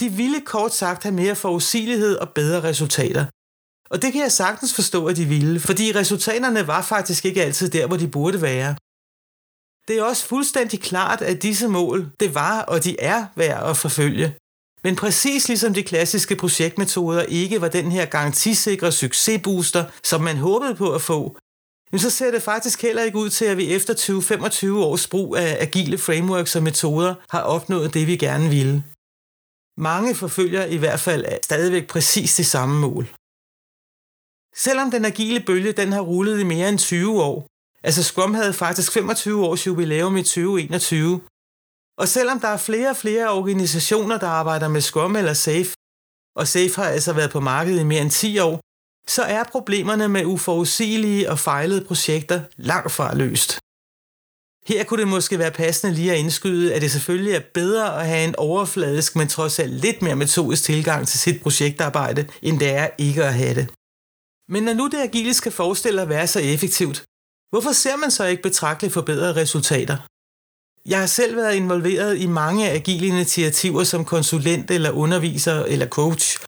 De 0.00 0.08
ville 0.08 0.40
kort 0.40 0.74
sagt 0.74 1.02
have 1.02 1.14
mere 1.14 1.36
forudsigelighed 1.36 2.16
og 2.16 2.28
bedre 2.30 2.62
resultater. 2.62 3.24
Og 3.90 4.02
det 4.02 4.12
kan 4.12 4.22
jeg 4.22 4.32
sagtens 4.32 4.74
forstå, 4.74 5.06
at 5.06 5.16
de 5.16 5.24
ville, 5.24 5.60
fordi 5.60 5.92
resultaterne 5.92 6.66
var 6.66 6.82
faktisk 6.82 7.24
ikke 7.24 7.42
altid 7.42 7.70
der, 7.70 7.86
hvor 7.86 7.96
de 7.96 8.08
burde 8.08 8.42
være. 8.42 8.76
Det 9.88 9.98
er 9.98 10.02
også 10.02 10.26
fuldstændig 10.26 10.80
klart, 10.80 11.22
at 11.22 11.42
disse 11.42 11.68
mål, 11.68 12.10
det 12.20 12.34
var 12.34 12.62
og 12.62 12.84
de 12.84 13.00
er 13.00 13.26
værd 13.36 13.70
at 13.70 13.76
forfølge. 13.76 14.36
Men 14.84 14.96
præcis 14.96 15.48
ligesom 15.48 15.74
de 15.74 15.82
klassiske 15.82 16.36
projektmetoder 16.36 17.22
ikke 17.22 17.60
var 17.60 17.68
den 17.68 17.92
her 17.92 18.06
garantisikre 18.06 18.92
succesbooster, 18.92 19.84
som 20.04 20.20
man 20.20 20.36
håbede 20.36 20.74
på 20.74 20.94
at 20.94 21.02
få, 21.02 21.38
så 21.96 22.10
ser 22.10 22.30
det 22.30 22.42
faktisk 22.42 22.82
heller 22.82 23.02
ikke 23.02 23.18
ud 23.18 23.30
til, 23.30 23.44
at 23.44 23.56
vi 23.56 23.74
efter 23.74 23.94
20-25 23.94 24.84
års 24.84 25.06
brug 25.08 25.36
af 25.36 25.56
agile 25.60 25.98
frameworks 25.98 26.56
og 26.56 26.62
metoder 26.62 27.14
har 27.30 27.40
opnået 27.40 27.94
det, 27.94 28.06
vi 28.06 28.16
gerne 28.16 28.48
ville. 28.48 28.84
Mange 29.78 30.14
forfølger 30.14 30.64
i 30.64 30.76
hvert 30.76 31.00
fald 31.00 31.24
stadigvæk 31.42 31.88
præcis 31.88 32.34
det 32.34 32.46
samme 32.46 32.80
mål. 32.80 33.04
Selvom 34.56 34.90
den 34.90 35.04
agile 35.04 35.40
bølge 35.40 35.72
den 35.72 35.92
har 35.92 36.00
rullet 36.00 36.40
i 36.40 36.44
mere 36.44 36.68
end 36.68 36.78
20 36.78 37.22
år, 37.22 37.46
Altså 37.86 38.02
Scrum 38.02 38.34
havde 38.34 38.52
faktisk 38.52 38.92
25 38.92 39.46
års 39.46 39.66
jubilæum 39.66 40.16
i 40.16 40.22
2021. 40.22 41.20
Og 41.98 42.08
selvom 42.08 42.40
der 42.40 42.48
er 42.48 42.56
flere 42.56 42.90
og 42.90 42.96
flere 42.96 43.32
organisationer, 43.32 44.18
der 44.18 44.26
arbejder 44.28 44.68
med 44.68 44.80
Scrum 44.80 45.16
eller 45.16 45.32
Safe, 45.32 45.70
og 46.36 46.48
Safe 46.48 46.74
har 46.76 46.88
altså 46.96 47.12
været 47.12 47.30
på 47.30 47.40
markedet 47.40 47.80
i 47.80 47.84
mere 47.84 48.02
end 48.02 48.10
10 48.10 48.38
år, 48.38 48.60
så 49.08 49.22
er 49.22 49.44
problemerne 49.44 50.08
med 50.08 50.24
uforudsigelige 50.24 51.30
og 51.30 51.38
fejlede 51.38 51.84
projekter 51.84 52.40
langt 52.56 52.92
fra 52.92 53.14
løst. 53.14 53.50
Her 54.70 54.84
kunne 54.84 55.00
det 55.00 55.08
måske 55.08 55.38
være 55.38 55.50
passende 55.50 55.94
lige 55.94 56.12
at 56.12 56.18
indskyde, 56.18 56.74
at 56.74 56.82
det 56.82 56.90
selvfølgelig 56.90 57.34
er 57.34 57.42
bedre 57.54 58.00
at 58.00 58.06
have 58.06 58.24
en 58.28 58.36
overfladisk, 58.36 59.16
men 59.16 59.28
trods 59.28 59.58
alt 59.58 59.72
lidt 59.72 60.02
mere 60.02 60.16
metodisk 60.16 60.62
tilgang 60.62 61.08
til 61.08 61.18
sit 61.18 61.42
projektarbejde, 61.42 62.28
end 62.42 62.60
det 62.60 62.70
er 62.70 62.88
ikke 62.98 63.24
at 63.24 63.34
have 63.34 63.54
det. 63.54 63.66
Men 64.48 64.62
når 64.62 64.74
nu 64.74 64.88
det 64.88 65.00
agile 65.08 65.34
skal 65.34 65.52
forestille 65.52 66.02
at 66.02 66.08
være 66.08 66.26
så 66.26 66.40
effektivt, 66.40 67.04
Hvorfor 67.50 67.72
ser 67.72 67.96
man 67.96 68.10
så 68.10 68.24
ikke 68.24 68.42
betragteligt 68.42 68.94
forbedrede 68.94 69.36
resultater? 69.36 69.96
Jeg 70.88 70.98
har 70.98 71.06
selv 71.06 71.36
været 71.36 71.54
involveret 71.54 72.18
i 72.18 72.26
mange 72.26 72.70
agile 72.70 73.06
initiativer 73.06 73.84
som 73.84 74.04
konsulent 74.04 74.70
eller 74.70 74.90
underviser 74.90 75.64
eller 75.64 75.88
coach. 75.88 76.38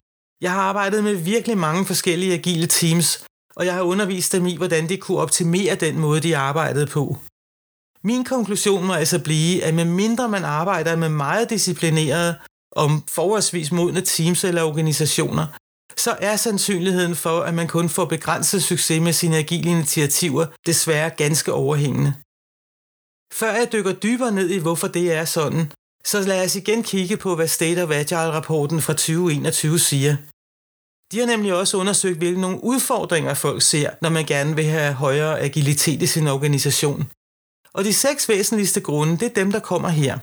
Jeg 0.41 0.51
har 0.51 0.61
arbejdet 0.61 1.03
med 1.03 1.15
virkelig 1.15 1.57
mange 1.57 1.85
forskellige 1.85 2.33
agile 2.33 2.67
teams, 2.67 3.23
og 3.55 3.65
jeg 3.65 3.73
har 3.73 3.81
undervist 3.81 4.33
dem 4.33 4.45
i, 4.45 4.55
hvordan 4.57 4.89
de 4.89 4.97
kunne 4.97 5.17
optimere 5.17 5.75
den 5.75 5.99
måde, 5.99 6.21
de 6.21 6.37
arbejdede 6.37 6.87
på. 6.87 7.17
Min 8.03 8.23
konklusion 8.23 8.87
må 8.87 8.93
altså 8.93 9.23
blive, 9.23 9.63
at 9.63 9.73
med 9.73 9.85
mindre 9.85 10.29
man 10.29 10.43
arbejder 10.43 10.95
med 10.95 11.09
meget 11.09 11.49
disciplinerede 11.49 12.39
og 12.71 12.89
forholdsvis 13.07 13.71
modne 13.71 14.01
teams 14.01 14.43
eller 14.43 14.63
organisationer, 14.63 15.47
så 16.03 16.17
er 16.19 16.35
sandsynligheden 16.35 17.15
for, 17.15 17.41
at 17.41 17.53
man 17.53 17.67
kun 17.67 17.89
får 17.89 18.05
begrænset 18.05 18.63
succes 18.63 19.01
med 19.01 19.13
sine 19.13 19.37
agile 19.37 19.69
initiativer 19.69 20.45
desværre 20.65 21.09
ganske 21.09 21.53
overhængende. 21.53 22.13
Før 23.33 23.51
jeg 23.51 23.71
dykker 23.73 23.93
dybere 23.93 24.31
ned 24.31 24.49
i, 24.49 24.57
hvorfor 24.57 24.87
det 24.87 25.13
er 25.13 25.25
sådan, 25.25 25.71
Så 26.05 26.21
lad 26.21 26.45
os 26.45 26.55
igen 26.55 26.83
kigge 26.83 27.17
på, 27.17 27.35
hvad 27.35 27.47
State 27.47 27.83
of 27.83 27.89
Agile-rapporten 27.89 28.81
fra 28.81 28.93
2021 28.93 29.79
siger. 29.79 30.15
De 31.11 31.19
har 31.19 31.25
nemlig 31.25 31.53
også 31.53 31.77
undersøgt, 31.77 32.17
hvilke 32.17 32.41
nogle 32.41 32.63
udfordringer 32.63 33.33
folk 33.33 33.61
ser, 33.61 33.89
når 34.01 34.09
man 34.09 34.25
gerne 34.25 34.55
vil 34.55 34.65
have 34.65 34.93
højere 34.93 35.39
agilitet 35.39 36.01
i 36.01 36.07
sin 36.07 36.27
organisation. 36.27 37.11
Og 37.73 37.83
de 37.83 37.93
seks 37.93 38.29
væsentligste 38.29 38.81
grunde, 38.81 39.17
det 39.17 39.25
er 39.29 39.33
dem, 39.41 39.51
der 39.51 39.59
kommer 39.59 39.89
her. 39.89 40.19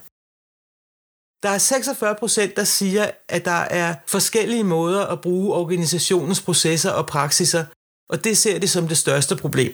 Der 1.46 1.52
er 1.52 1.58
46 1.58 2.14
procent, 2.14 2.56
der 2.56 2.64
siger, 2.64 3.10
at 3.28 3.44
der 3.44 3.50
er 3.82 3.94
forskellige 4.06 4.64
måder 4.64 5.06
at 5.06 5.20
bruge 5.20 5.54
organisationens 5.54 6.42
processer 6.42 6.90
og 6.90 7.06
praksiser, 7.06 7.64
og 8.08 8.24
det 8.24 8.38
ser 8.38 8.58
de 8.58 8.68
som 8.68 8.88
det 8.88 8.98
største 8.98 9.36
problem. 9.36 9.72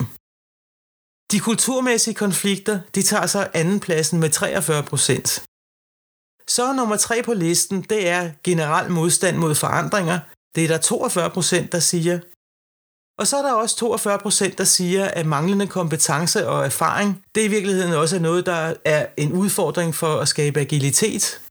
De 1.33 1.41
kulturmæssige 1.41 2.15
konflikter, 2.15 2.81
de 2.95 3.03
tager 3.03 3.27
sig 3.27 3.51
andenpladsen 3.55 4.21
med 4.21 4.31
43 4.31 4.83
procent. 4.83 5.45
Så 6.49 6.73
nummer 6.73 6.97
tre 6.97 7.23
på 7.23 7.35
listen, 7.35 7.83
det 7.83 8.09
er 8.09 8.31
generel 8.45 8.91
modstand 8.91 9.37
mod 9.37 9.55
forandringer. 9.55 10.19
Det 10.55 10.65
er 10.65 10.69
der 10.69 10.79
42 10.79 11.31
procent, 11.31 11.73
der 11.73 11.79
siger. 11.79 12.21
Og 13.19 13.27
så 13.27 13.37
er 13.37 13.43
der 13.43 13.53
også 13.53 13.77
42 13.77 14.19
procent, 14.19 14.59
der 14.59 14.65
siger, 14.65 15.05
at 15.05 15.27
manglende 15.27 15.67
kompetence 15.67 16.49
og 16.49 16.65
erfaring, 16.65 17.25
det 17.35 17.45
i 17.45 17.49
virkeligheden 17.49 17.93
også 17.93 18.17
er 18.17 18.21
noget, 18.21 18.47
der 18.47 18.75
er 18.85 19.07
en 19.17 19.33
udfordring 19.33 19.95
for 19.95 20.17
at 20.21 20.29
skabe 20.29 20.61
agilitet. 20.61 21.42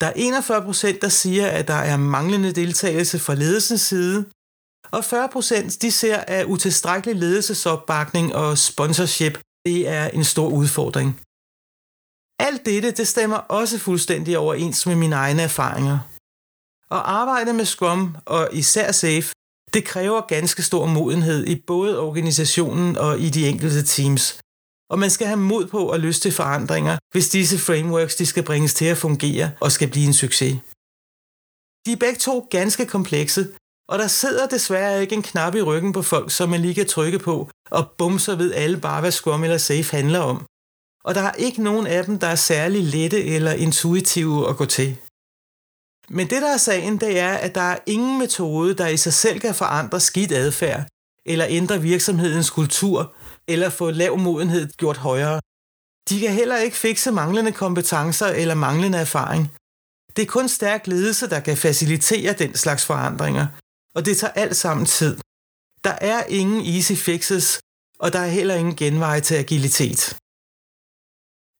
Der 0.00 0.06
er 0.06 0.12
41 0.16 0.62
procent, 0.62 1.02
der 1.02 1.08
siger, 1.08 1.46
at 1.46 1.68
der 1.68 1.74
er 1.74 1.96
manglende 1.96 2.52
deltagelse 2.52 3.18
fra 3.18 3.34
ledelsens 3.34 3.80
side, 3.80 4.24
og 4.90 5.04
40 5.04 5.28
procent 5.28 5.82
de 5.82 5.90
ser, 5.90 6.16
at 6.16 6.44
utilstrækkelig 6.44 7.16
ledelsesopbakning 7.16 8.34
og 8.34 8.58
sponsorship 8.58 9.38
det 9.66 9.88
er 9.88 10.08
en 10.08 10.24
stor 10.24 10.48
udfordring. 10.48 11.20
Alt 12.38 12.66
dette 12.66 12.90
det 12.90 13.08
stemmer 13.08 13.36
også 13.36 13.78
fuldstændig 13.78 14.38
overens 14.38 14.86
med 14.86 14.96
mine 14.96 15.16
egne 15.16 15.42
erfaringer. 15.42 15.98
At 16.90 17.02
arbejde 17.20 17.52
med 17.52 17.64
Scrum 17.64 18.16
og 18.26 18.48
især 18.52 18.92
Safe, 18.92 19.28
det 19.74 19.84
kræver 19.84 20.20
ganske 20.20 20.62
stor 20.62 20.86
modenhed 20.86 21.46
i 21.46 21.62
både 21.66 22.00
organisationen 22.00 22.96
og 22.96 23.20
i 23.20 23.28
de 23.30 23.48
enkelte 23.48 23.82
teams. 23.82 24.38
Og 24.90 24.98
man 24.98 25.10
skal 25.10 25.26
have 25.26 25.40
mod 25.40 25.66
på 25.66 25.90
at 25.90 26.00
lyst 26.00 26.22
til 26.22 26.32
forandringer, 26.32 26.98
hvis 27.12 27.28
disse 27.28 27.58
frameworks 27.58 28.16
de 28.16 28.26
skal 28.26 28.42
bringes 28.42 28.74
til 28.74 28.84
at 28.84 28.96
fungere 28.96 29.50
og 29.60 29.72
skal 29.72 29.90
blive 29.90 30.06
en 30.06 30.12
succes. 30.12 30.54
De 31.86 31.92
er 31.92 31.96
begge 31.96 32.18
to 32.18 32.48
ganske 32.50 32.86
komplekse, 32.86 33.48
og 33.88 33.98
der 33.98 34.06
sidder 34.06 34.46
desværre 34.46 35.00
ikke 35.00 35.14
en 35.14 35.22
knap 35.22 35.54
i 35.54 35.62
ryggen 35.62 35.92
på 35.92 36.02
folk, 36.02 36.30
som 36.30 36.48
man 36.48 36.60
lige 36.60 36.74
kan 36.74 36.86
trykke 36.86 37.18
på, 37.18 37.50
og 37.70 37.90
bum, 37.98 38.18
så 38.18 38.36
ved 38.36 38.54
alle 38.54 38.80
bare, 38.80 39.00
hvad 39.00 39.12
Scrum 39.12 39.44
eller 39.44 39.58
Safe 39.58 39.96
handler 39.96 40.18
om. 40.18 40.46
Og 41.04 41.14
der 41.14 41.20
er 41.20 41.32
ikke 41.32 41.62
nogen 41.62 41.86
af 41.86 42.04
dem, 42.04 42.18
der 42.18 42.26
er 42.26 42.34
særlig 42.34 42.82
lette 42.82 43.24
eller 43.24 43.52
intuitive 43.52 44.48
at 44.48 44.56
gå 44.56 44.64
til. 44.64 44.96
Men 46.08 46.30
det, 46.30 46.42
der 46.42 46.52
er 46.52 46.56
sagen, 46.56 47.00
det 47.00 47.18
er, 47.18 47.34
at 47.34 47.54
der 47.54 47.60
er 47.60 47.78
ingen 47.86 48.18
metode, 48.18 48.74
der 48.74 48.86
i 48.86 48.96
sig 48.96 49.12
selv 49.12 49.40
kan 49.40 49.54
forandre 49.54 50.00
skidt 50.00 50.32
adfærd, 50.32 50.86
eller 51.26 51.46
ændre 51.48 51.80
virksomhedens 51.82 52.50
kultur, 52.50 53.14
eller 53.48 53.70
få 53.70 53.90
lav 53.90 54.18
modenhed 54.18 54.72
gjort 54.72 54.96
højere. 54.96 55.40
De 56.08 56.20
kan 56.20 56.30
heller 56.30 56.58
ikke 56.58 56.76
fikse 56.76 57.10
manglende 57.10 57.52
kompetencer 57.52 58.26
eller 58.26 58.54
manglende 58.54 58.98
erfaring. 58.98 59.52
Det 60.16 60.22
er 60.22 60.26
kun 60.26 60.48
stærk 60.48 60.86
ledelse, 60.86 61.30
der 61.30 61.40
kan 61.40 61.56
facilitere 61.56 62.32
den 62.32 62.54
slags 62.54 62.86
forandringer, 62.86 63.46
og 63.94 64.06
det 64.06 64.16
tager 64.16 64.32
alt 64.32 64.56
sammen 64.56 64.86
tid. 64.86 65.16
Der 65.84 65.96
er 66.00 66.24
ingen 66.24 66.60
easy 66.74 66.92
fixes, 66.92 67.60
og 67.98 68.12
der 68.12 68.18
er 68.18 68.26
heller 68.26 68.54
ingen 68.54 68.76
genveje 68.76 69.20
til 69.20 69.34
agilitet. 69.34 70.16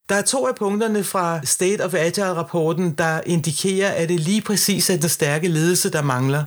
Der 0.08 0.14
er 0.14 0.22
to 0.22 0.46
af 0.46 0.54
punkterne 0.54 1.04
fra 1.04 1.44
State 1.44 1.84
of 1.84 1.94
Agile-rapporten, 1.94 2.94
der 2.94 3.20
indikerer, 3.26 3.92
at 3.92 4.08
det 4.08 4.20
lige 4.20 4.42
præcis 4.42 4.90
er 4.90 4.96
den 4.96 5.08
stærke 5.08 5.48
ledelse, 5.48 5.90
der 5.90 6.02
mangler. 6.02 6.44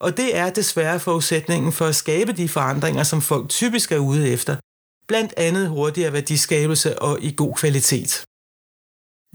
Og 0.00 0.16
det 0.16 0.36
er 0.36 0.50
desværre 0.50 1.00
forudsætningen 1.00 1.72
for 1.72 1.86
at 1.86 1.96
skabe 1.96 2.32
de 2.32 2.48
forandringer, 2.48 3.02
som 3.02 3.22
folk 3.22 3.48
typisk 3.48 3.92
er 3.92 3.98
ude 3.98 4.28
efter. 4.28 4.56
Blandt 5.12 5.34
andet 5.36 5.68
hurtigere 5.68 6.12
værdiskabelse 6.12 7.02
og 7.02 7.22
i 7.22 7.34
god 7.36 7.54
kvalitet. 7.54 8.24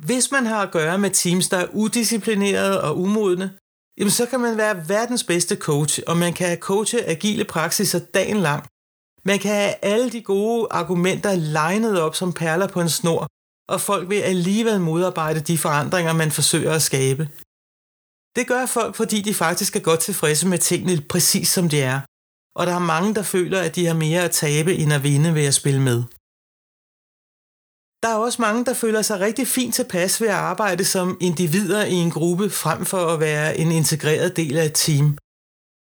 Hvis 0.08 0.32
man 0.32 0.46
har 0.46 0.62
at 0.62 0.72
gøre 0.72 0.98
med 0.98 1.10
teams, 1.10 1.50
der 1.50 1.58
er 1.58 1.68
udisciplinerede 1.74 2.84
og 2.84 2.98
umodne, 3.00 3.58
jamen 3.98 4.12
så 4.12 4.26
kan 4.26 4.40
man 4.40 4.58
være 4.58 4.90
verdens 4.90 5.24
bedste 5.24 5.56
coach, 5.56 6.00
og 6.08 6.18
man 6.18 6.34
kan 6.34 6.60
coache 6.60 7.06
agile 7.06 7.46
praksiser 7.46 8.00
dagen 8.00 8.38
lang. 8.38 8.68
Man 9.26 9.40
kan 9.40 9.52
have 9.52 9.74
alle 9.82 10.10
de 10.12 10.22
gode 10.22 10.68
argumenter 10.72 11.36
legnet 11.36 12.02
op 12.02 12.16
som 12.16 12.34
perler 12.34 12.68
på 12.68 12.82
en 12.82 12.90
snor, 12.90 13.28
og 13.70 13.82
folk 13.82 14.10
vil 14.10 14.22
alligevel 14.22 14.80
modarbejde 14.80 15.40
de 15.40 15.58
forandringer, 15.58 16.14
man 16.14 16.32
forsøger 16.32 16.74
at 16.74 16.82
skabe. 16.82 17.24
Det 18.36 18.48
gør 18.48 18.66
folk, 18.66 18.96
fordi 18.96 19.22
de 19.22 19.34
faktisk 19.34 19.76
er 19.76 19.80
godt 19.80 20.00
tilfredse 20.00 20.48
med 20.48 20.58
tingene 20.58 21.02
præcis 21.02 21.50
som 21.50 21.70
de 21.70 21.82
er, 21.82 22.00
og 22.58 22.68
der 22.68 22.76
er 22.76 22.80
mange, 22.96 23.16
der 23.16 23.24
føler, 23.24 23.60
at 23.62 23.76
de 23.76 23.86
har 23.86 23.94
mere 24.06 24.22
at 24.24 24.32
tabe 24.32 24.72
end 24.76 24.94
at 24.94 25.04
vinde 25.04 25.36
ved 25.36 25.46
at 25.46 25.54
spille 25.54 25.82
med. 25.82 26.00
Der 28.04 28.10
er 28.14 28.20
også 28.26 28.42
mange, 28.42 28.66
der 28.66 28.74
føler 28.74 29.02
sig 29.02 29.20
rigtig 29.20 29.48
fint 29.48 29.76
tilpas 29.76 30.22
ved 30.22 30.28
at 30.28 30.44
arbejde 30.52 30.86
som 30.86 31.18
individer 31.22 31.86
i 31.86 31.94
en 31.94 32.12
gruppe, 32.12 32.50
frem 32.50 32.86
for 32.86 33.04
at 33.14 33.20
være 33.20 33.58
en 33.58 33.72
integreret 33.72 34.38
del 34.38 34.58
af 34.58 34.66
et 34.66 34.74
team. 34.76 35.18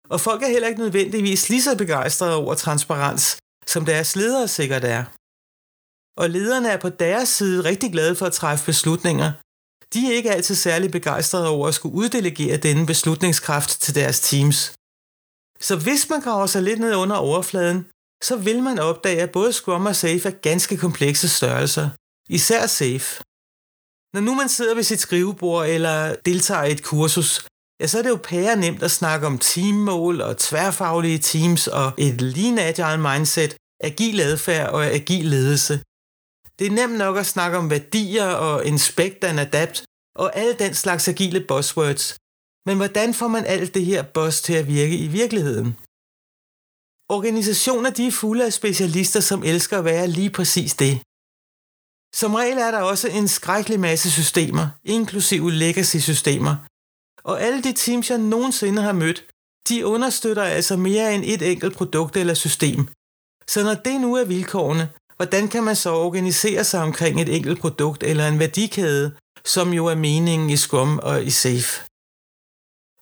Og 0.09 0.21
folk 0.21 0.43
er 0.43 0.47
heller 0.47 0.67
ikke 0.67 0.81
nødvendigvis 0.81 1.49
lige 1.49 1.63
så 1.63 1.77
begejstrede 1.77 2.35
over 2.35 2.55
transparens, 2.55 3.37
som 3.67 3.85
deres 3.85 4.15
ledere 4.15 4.47
sikkert 4.47 4.83
er 4.83 5.03
og 6.17 6.29
lederne 6.29 6.69
er 6.69 6.77
på 6.77 6.89
deres 6.89 7.29
side 7.29 7.63
rigtig 7.63 7.91
glade 7.91 8.15
for 8.15 8.25
at 8.25 8.33
træffe 8.33 8.65
beslutninger. 8.65 9.31
De 9.93 10.11
er 10.11 10.15
ikke 10.15 10.31
altid 10.31 10.55
særlig 10.55 10.91
begejstrede 10.91 11.49
over 11.49 11.67
at 11.67 11.73
skulle 11.73 11.95
uddelegere 11.95 12.57
denne 12.57 12.85
beslutningskraft 12.85 13.81
til 13.81 13.95
deres 13.95 14.19
teams. 14.19 14.73
Så 15.61 15.75
hvis 15.75 16.09
man 16.09 16.21
graver 16.21 16.45
sig 16.45 16.63
lidt 16.63 16.79
ned 16.79 16.95
under 16.95 17.15
overfladen, 17.15 17.85
så 18.23 18.35
vil 18.35 18.63
man 18.63 18.79
opdage, 18.79 19.21
at 19.21 19.31
både 19.31 19.53
Scrum 19.53 19.85
og 19.85 19.95
Safe 19.95 20.27
er 20.29 20.31
ganske 20.31 20.77
komplekse 20.77 21.29
størrelser. 21.29 21.89
Især 22.29 22.65
Safe. 22.65 23.23
Når 24.13 24.21
nu 24.21 24.35
man 24.35 24.49
sidder 24.49 24.75
ved 24.75 24.83
sit 24.83 24.99
skrivebord 24.99 25.67
eller 25.67 26.15
deltager 26.25 26.63
i 26.63 26.71
et 26.71 26.83
kursus, 26.83 27.45
ja, 27.81 27.87
så 27.87 27.97
er 27.97 28.01
det 28.01 28.09
jo 28.09 28.19
pære 28.23 28.55
nemt 28.55 28.83
at 28.83 28.91
snakke 28.91 29.27
om 29.27 29.37
teammål 29.37 30.21
og 30.21 30.37
tværfaglige 30.37 31.19
teams 31.19 31.67
og 31.67 31.93
et 31.97 32.21
lean 32.21 32.59
agile 32.59 32.97
mindset, 32.97 33.55
agil 33.83 34.21
adfærd 34.21 34.69
og 34.69 34.85
agil 34.85 35.25
ledelse. 35.25 35.81
Det 36.59 36.67
er 36.67 36.71
nemt 36.71 36.97
nok 36.97 37.17
at 37.17 37.25
snakke 37.25 37.57
om 37.57 37.69
værdier 37.69 38.25
og 38.25 38.65
inspect 38.65 39.23
and 39.23 39.39
adapt 39.39 39.83
og 40.15 40.35
alle 40.35 40.53
den 40.53 40.73
slags 40.73 41.07
agile 41.07 41.45
buzzwords. 41.47 42.15
Men 42.67 42.77
hvordan 42.77 43.13
får 43.13 43.27
man 43.27 43.45
alt 43.45 43.73
det 43.73 43.85
her 43.85 44.01
boss 44.03 44.41
til 44.41 44.53
at 44.53 44.67
virke 44.67 44.97
i 44.97 45.07
virkeligheden? 45.07 45.69
Organisationer 47.17 47.89
de 47.89 48.07
er 48.07 48.11
fulde 48.11 48.45
af 48.45 48.53
specialister, 48.53 49.19
som 49.19 49.43
elsker 49.43 49.77
at 49.77 49.85
være 49.85 50.07
lige 50.07 50.29
præcis 50.29 50.73
det. 50.73 50.93
Som 52.19 52.35
regel 52.41 52.57
er 52.57 52.71
der 52.71 52.81
også 52.81 53.07
en 53.07 53.27
skrækkelig 53.27 53.79
masse 53.79 54.11
systemer, 54.11 54.67
inklusive 54.83 55.51
legacy-systemer. 55.51 56.55
Og 57.23 57.41
alle 57.41 57.63
de 57.63 57.73
teams, 57.73 58.09
jeg 58.09 58.17
nogensinde 58.17 58.81
har 58.81 58.93
mødt, 58.93 59.25
de 59.69 59.85
understøtter 59.85 60.43
altså 60.43 60.77
mere 60.77 61.15
end 61.15 61.23
et 61.25 61.41
enkelt 61.51 61.75
produkt 61.75 62.15
eller 62.17 62.33
system. 62.33 62.87
Så 63.47 63.63
når 63.63 63.73
det 63.73 64.01
nu 64.01 64.15
er 64.15 64.25
vilkårene, 64.25 64.89
hvordan 65.17 65.47
kan 65.47 65.63
man 65.63 65.75
så 65.75 65.91
organisere 65.93 66.63
sig 66.63 66.81
omkring 66.81 67.21
et 67.21 67.35
enkelt 67.35 67.59
produkt 67.59 68.03
eller 68.03 68.27
en 68.27 68.39
værdikæde, 68.39 69.15
som 69.45 69.73
jo 69.73 69.85
er 69.85 69.95
meningen 69.95 70.49
i 70.49 70.57
Scrum 70.57 70.99
og 71.03 71.23
i 71.23 71.29
Safe? 71.29 71.86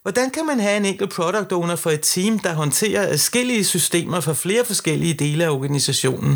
Hvordan 0.06 0.30
kan 0.30 0.46
man 0.46 0.60
have 0.60 0.78
en 0.78 0.86
enkelt 0.86 1.12
product 1.12 1.52
owner 1.52 1.76
for 1.76 1.92
et 1.92 2.02
team, 2.04 2.40
der 2.40 2.54
håndterer 2.54 3.12
forskellige 3.12 3.66
systemer 3.66 4.20
for 4.20 4.34
flere 4.34 4.66
forskellige 4.66 5.14
dele 5.14 5.46
af 5.46 5.50
organisationen? 5.50 6.34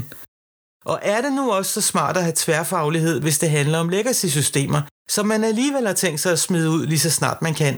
Og 0.85 0.99
er 1.01 1.21
det 1.21 1.33
nu 1.33 1.51
også 1.51 1.71
så 1.71 1.81
smart 1.81 2.17
at 2.17 2.23
have 2.23 2.33
tværfaglighed, 2.35 3.21
hvis 3.21 3.39
det 3.39 3.49
handler 3.49 3.77
om 3.79 3.89
legacy-systemer, 3.89 4.81
som 5.09 5.25
man 5.25 5.43
alligevel 5.43 5.87
har 5.87 5.93
tænkt 5.93 6.19
sig 6.19 6.31
at 6.31 6.39
smide 6.39 6.69
ud 6.69 6.85
lige 6.85 6.99
så 6.99 7.11
snart 7.11 7.41
man 7.41 7.53
kan? 7.53 7.75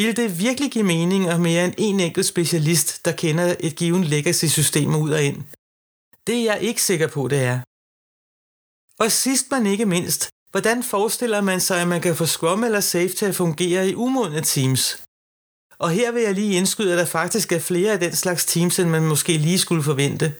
Vil 0.00 0.16
det 0.16 0.38
virkelig 0.38 0.70
give 0.72 0.84
mening 0.84 1.28
at 1.28 1.40
mere 1.40 1.64
end 1.64 1.74
en 1.78 2.00
enkelt 2.00 2.26
specialist, 2.26 3.04
der 3.04 3.12
kender 3.12 3.56
et 3.60 3.76
givet 3.76 4.06
legacy-system 4.06 4.90
ud 5.04 5.10
og 5.10 5.22
ind? 5.22 5.38
Det 6.26 6.34
er 6.40 6.44
jeg 6.50 6.58
ikke 6.68 6.82
sikker 6.82 7.08
på, 7.16 7.28
det 7.28 7.40
er. 7.52 7.58
Og 9.02 9.08
sidst 9.22 9.44
men 9.50 9.66
ikke 9.66 9.86
mindst, 9.86 10.22
hvordan 10.52 10.82
forestiller 10.82 11.40
man 11.40 11.60
sig, 11.60 11.80
at 11.80 11.88
man 11.88 12.00
kan 12.00 12.16
få 12.16 12.26
Scrum 12.26 12.64
eller 12.64 12.80
Safe 12.80 13.08
til 13.08 13.26
at 13.26 13.34
fungere 13.34 13.88
i 13.88 13.94
umodne 13.94 14.40
teams? 14.40 15.02
Og 15.78 15.90
her 15.90 16.12
vil 16.12 16.22
jeg 16.22 16.34
lige 16.34 16.56
indskyde, 16.56 16.92
at 16.92 16.98
der 16.98 17.04
faktisk 17.04 17.52
er 17.52 17.58
flere 17.58 17.92
af 17.92 18.00
den 18.00 18.12
slags 18.12 18.44
teams, 18.44 18.78
end 18.78 18.88
man 18.88 19.06
måske 19.06 19.38
lige 19.38 19.58
skulle 19.58 19.82
forvente. 19.82 20.34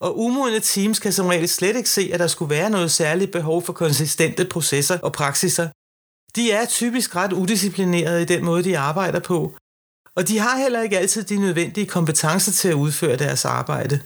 Og 0.00 0.18
umodne 0.18 0.60
teams 0.60 0.98
kan 0.98 1.12
som 1.12 1.26
regel 1.26 1.48
slet 1.48 1.76
ikke 1.76 1.90
se, 1.90 2.10
at 2.12 2.20
der 2.20 2.26
skulle 2.26 2.50
være 2.50 2.70
noget 2.70 2.90
særligt 2.90 3.32
behov 3.32 3.62
for 3.62 3.72
konsistente 3.72 4.44
processer 4.44 4.98
og 4.98 5.12
praksiser. 5.12 5.68
De 6.36 6.50
er 6.50 6.66
typisk 6.66 7.16
ret 7.16 7.32
udisciplinerede 7.32 8.22
i 8.22 8.24
den 8.24 8.44
måde, 8.44 8.64
de 8.64 8.78
arbejder 8.78 9.20
på, 9.20 9.56
og 10.16 10.28
de 10.28 10.38
har 10.38 10.58
heller 10.58 10.82
ikke 10.82 10.98
altid 10.98 11.24
de 11.24 11.36
nødvendige 11.36 11.86
kompetencer 11.86 12.52
til 12.52 12.68
at 12.68 12.74
udføre 12.74 13.16
deres 13.16 13.44
arbejde. 13.44 14.00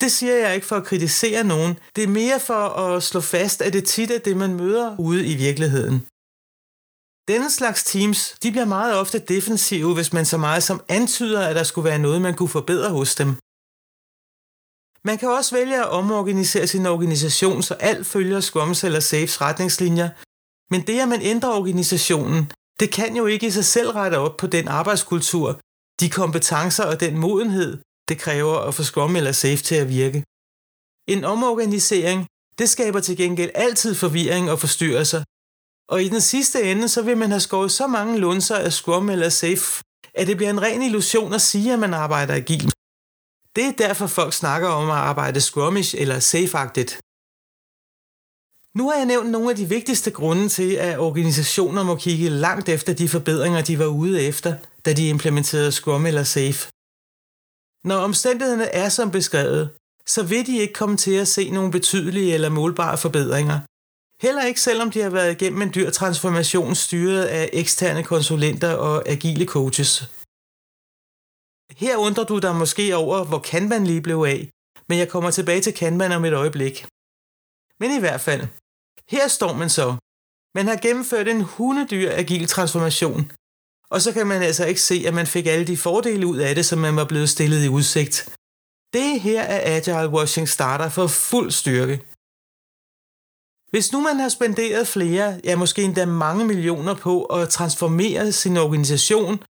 Det 0.00 0.12
siger 0.12 0.34
jeg 0.34 0.54
ikke 0.54 0.66
for 0.66 0.76
at 0.76 0.84
kritisere 0.84 1.44
nogen. 1.44 1.78
Det 1.96 2.04
er 2.04 2.08
mere 2.08 2.40
for 2.40 2.54
at 2.54 3.02
slå 3.02 3.20
fast, 3.20 3.62
at 3.62 3.72
det 3.72 3.84
tit 3.84 4.10
er 4.10 4.18
det, 4.18 4.36
man 4.36 4.54
møder 4.54 4.96
ude 4.98 5.26
i 5.32 5.34
virkeligheden. 5.36 6.06
Denne 7.28 7.50
slags 7.50 7.84
teams, 7.84 8.36
de 8.42 8.50
bliver 8.50 8.64
meget 8.64 8.96
ofte 8.96 9.18
defensive, 9.18 9.94
hvis 9.94 10.12
man 10.12 10.26
så 10.26 10.38
meget 10.38 10.62
som 10.62 10.80
antyder, 10.88 11.46
at 11.46 11.56
der 11.56 11.62
skulle 11.62 11.88
være 11.90 11.98
noget, 11.98 12.22
man 12.22 12.34
kunne 12.34 12.48
forbedre 12.48 12.90
hos 12.90 13.14
dem. 13.14 13.30
Man 15.04 15.18
kan 15.18 15.28
også 15.28 15.54
vælge 15.54 15.76
at 15.76 15.88
omorganisere 15.88 16.66
sin 16.66 16.86
organisation, 16.86 17.62
så 17.62 17.74
alt 17.74 18.06
følger 18.06 18.40
Scrums 18.40 18.84
eller 18.84 19.00
Safes 19.00 19.40
retningslinjer, 19.40 20.10
men 20.72 20.86
det, 20.86 21.00
at 21.00 21.08
man 21.08 21.22
ændrer 21.22 21.50
organisationen, 21.50 22.52
det 22.80 22.92
kan 22.92 23.16
jo 23.16 23.26
ikke 23.26 23.46
i 23.46 23.50
sig 23.50 23.64
selv 23.64 23.90
rette 23.90 24.18
op 24.18 24.36
på 24.36 24.46
den 24.46 24.68
arbejdskultur, 24.68 25.60
de 26.00 26.10
kompetencer 26.10 26.84
og 26.84 27.00
den 27.00 27.18
modenhed, 27.18 27.78
det 28.08 28.18
kræver 28.18 28.56
at 28.58 28.74
få 28.74 28.82
Scrum 28.82 29.16
eller 29.16 29.32
Safe 29.32 29.62
til 29.68 29.74
at 29.74 29.88
virke. 29.88 30.24
En 31.14 31.24
omorganisering, 31.24 32.26
det 32.58 32.68
skaber 32.68 33.00
til 33.00 33.16
gengæld 33.16 33.50
altid 33.54 33.94
forvirring 33.94 34.50
og 34.50 34.60
forstyrrelser, 34.60 35.22
og 35.88 36.02
i 36.02 36.08
den 36.08 36.20
sidste 36.20 36.62
ende, 36.62 36.88
så 36.88 37.02
vil 37.02 37.16
man 37.16 37.30
have 37.30 37.40
skåret 37.40 37.72
så 37.72 37.86
mange 37.86 38.18
lunser 38.18 38.56
af 38.56 38.72
Scrum 38.72 39.10
eller 39.10 39.28
Safe, 39.28 39.82
at 40.14 40.26
det 40.26 40.36
bliver 40.36 40.50
en 40.50 40.62
ren 40.62 40.82
illusion 40.82 41.32
at 41.32 41.42
sige, 41.42 41.72
at 41.72 41.78
man 41.78 41.94
arbejder 41.94 42.34
agilt. 42.34 42.74
Det 43.56 43.66
er 43.66 43.72
derfor 43.72 44.06
folk 44.06 44.32
snakker 44.32 44.68
om 44.68 44.90
at 44.90 44.96
arbejde 44.96 45.40
Scrumish 45.40 45.94
eller 45.98 46.20
safe 46.20 46.84
Nu 48.78 48.88
har 48.90 48.96
jeg 48.96 49.06
nævnt 49.06 49.30
nogle 49.30 49.50
af 49.50 49.56
de 49.56 49.68
vigtigste 49.68 50.10
grunde 50.10 50.48
til, 50.48 50.72
at 50.74 50.98
organisationer 50.98 51.82
må 51.82 51.96
kigge 51.96 52.28
langt 52.28 52.68
efter 52.68 52.92
de 52.92 53.08
forbedringer, 53.08 53.62
de 53.62 53.78
var 53.78 53.86
ude 53.86 54.22
efter, 54.22 54.56
da 54.84 54.92
de 54.92 55.08
implementerede 55.08 55.72
Scrum 55.72 56.06
eller 56.06 56.24
Safe. 56.24 56.70
Når 57.88 57.96
omstændighederne 57.96 58.68
er 58.82 58.88
som 58.88 59.10
beskrevet, 59.10 59.64
så 60.06 60.22
vil 60.22 60.46
de 60.46 60.58
ikke 60.58 60.74
komme 60.74 60.96
til 60.96 61.14
at 61.24 61.28
se 61.28 61.50
nogle 61.50 61.70
betydelige 61.72 62.34
eller 62.34 62.48
målbare 62.48 62.98
forbedringer. 62.98 63.58
Heller 64.26 64.44
ikke 64.44 64.60
selvom 64.60 64.90
de 64.90 65.00
har 65.00 65.10
været 65.10 65.32
igennem 65.32 65.62
en 65.62 65.74
dyr 65.74 65.90
transformation 65.90 66.74
styret 66.74 67.24
af 67.24 67.50
eksterne 67.52 68.02
konsulenter 68.12 68.72
og 68.88 69.08
agile 69.08 69.46
coaches. 69.46 69.90
Her 71.82 71.96
undrer 72.06 72.24
du 72.24 72.38
dig 72.38 72.54
måske 72.62 72.96
over, 72.96 73.24
hvor 73.24 73.38
Kanban 73.50 73.84
lige 73.86 74.02
blev 74.06 74.20
af, 74.34 74.50
men 74.88 74.98
jeg 74.98 75.08
kommer 75.08 75.30
tilbage 75.30 75.62
til 75.62 75.74
Kanban 75.74 76.12
om 76.12 76.24
et 76.24 76.34
øjeblik. 76.42 76.86
Men 77.80 77.90
i 77.96 78.00
hvert 78.00 78.20
fald, 78.20 78.42
her 79.14 79.28
står 79.28 79.52
man 79.52 79.70
så. 79.78 79.88
Man 80.54 80.66
har 80.70 80.78
gennemført 80.86 81.28
en 81.28 81.42
hundedyr 81.42 82.10
agil 82.22 82.46
transformation, 82.46 83.32
og 83.90 84.00
så 84.00 84.12
kan 84.12 84.26
man 84.26 84.42
altså 84.42 84.64
ikke 84.66 84.80
se, 84.80 85.04
at 85.06 85.14
man 85.14 85.26
fik 85.26 85.46
alle 85.46 85.66
de 85.66 85.76
fordele 85.76 86.26
ud 86.26 86.38
af 86.38 86.54
det, 86.54 86.66
som 86.66 86.78
man 86.78 86.96
var 86.96 87.04
blevet 87.04 87.30
stillet 87.30 87.64
i 87.64 87.68
udsigt. 87.68 88.16
Det 88.92 89.20
her 89.20 89.42
er 89.42 89.76
Agile 89.76 90.08
Washing 90.08 90.48
starter 90.48 90.88
for 90.88 91.06
fuld 91.06 91.50
styrke. 91.50 91.96
Hvis 93.70 93.92
nu 93.92 94.00
man 94.00 94.16
har 94.20 94.28
spenderet 94.28 94.88
flere, 94.88 95.40
ja 95.44 95.56
måske 95.56 95.82
endda 95.82 96.06
mange 96.06 96.44
millioner 96.44 96.94
på 96.94 97.24
at 97.24 97.48
transformere 97.48 98.32
sin 98.32 98.56
organisation, 98.56 99.42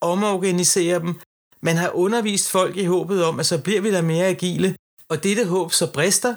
omorganisere 0.00 0.98
dem, 1.00 1.20
man 1.62 1.76
har 1.76 1.90
undervist 1.90 2.50
folk 2.50 2.76
i 2.76 2.84
håbet 2.84 3.24
om, 3.24 3.40
at 3.40 3.46
så 3.46 3.62
bliver 3.62 3.80
vi 3.80 3.92
da 3.92 4.02
mere 4.02 4.26
agile, 4.26 4.76
og 5.08 5.24
dette 5.24 5.46
håb 5.46 5.72
så 5.72 5.92
brister, 5.92 6.36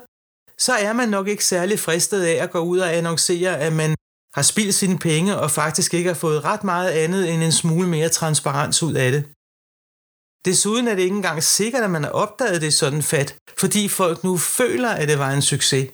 så 0.58 0.74
er 0.74 0.94
man 0.94 1.10
nok 1.10 1.28
ikke 1.28 1.46
særlig 1.46 1.80
fristet 1.80 2.24
af 2.24 2.44
at 2.44 2.52
gå 2.52 2.60
ud 2.60 2.80
og 2.80 2.96
annoncere, 2.96 3.60
at 3.60 3.74
man 3.74 3.96
har 4.40 4.44
spildt 4.44 4.76
sine 4.76 5.00
penge 5.00 5.32
og 5.44 5.52
faktisk 5.52 5.94
ikke 5.94 6.10
har 6.14 6.20
fået 6.26 6.44
ret 6.44 6.64
meget 6.64 6.92
andet 7.04 7.24
end 7.34 7.44
en 7.44 7.52
smule 7.52 7.88
mere 7.88 8.10
transparens 8.10 8.84
ud 8.84 8.94
af 8.94 9.12
det. 9.12 9.22
Desuden 10.46 10.88
er 10.88 10.96
det 10.96 11.04
ikke 11.04 11.16
engang 11.16 11.44
sikkert, 11.44 11.84
at 11.84 11.92
man 11.92 12.04
har 12.04 12.12
opdaget 12.12 12.62
det 12.62 12.74
sådan 12.74 13.04
fat, 13.04 13.36
fordi 13.58 13.88
folk 13.88 14.24
nu 14.24 14.38
føler, 14.38 14.90
at 14.90 15.08
det 15.08 15.20
var 15.20 15.32
en 15.32 15.42
succes. 15.42 15.92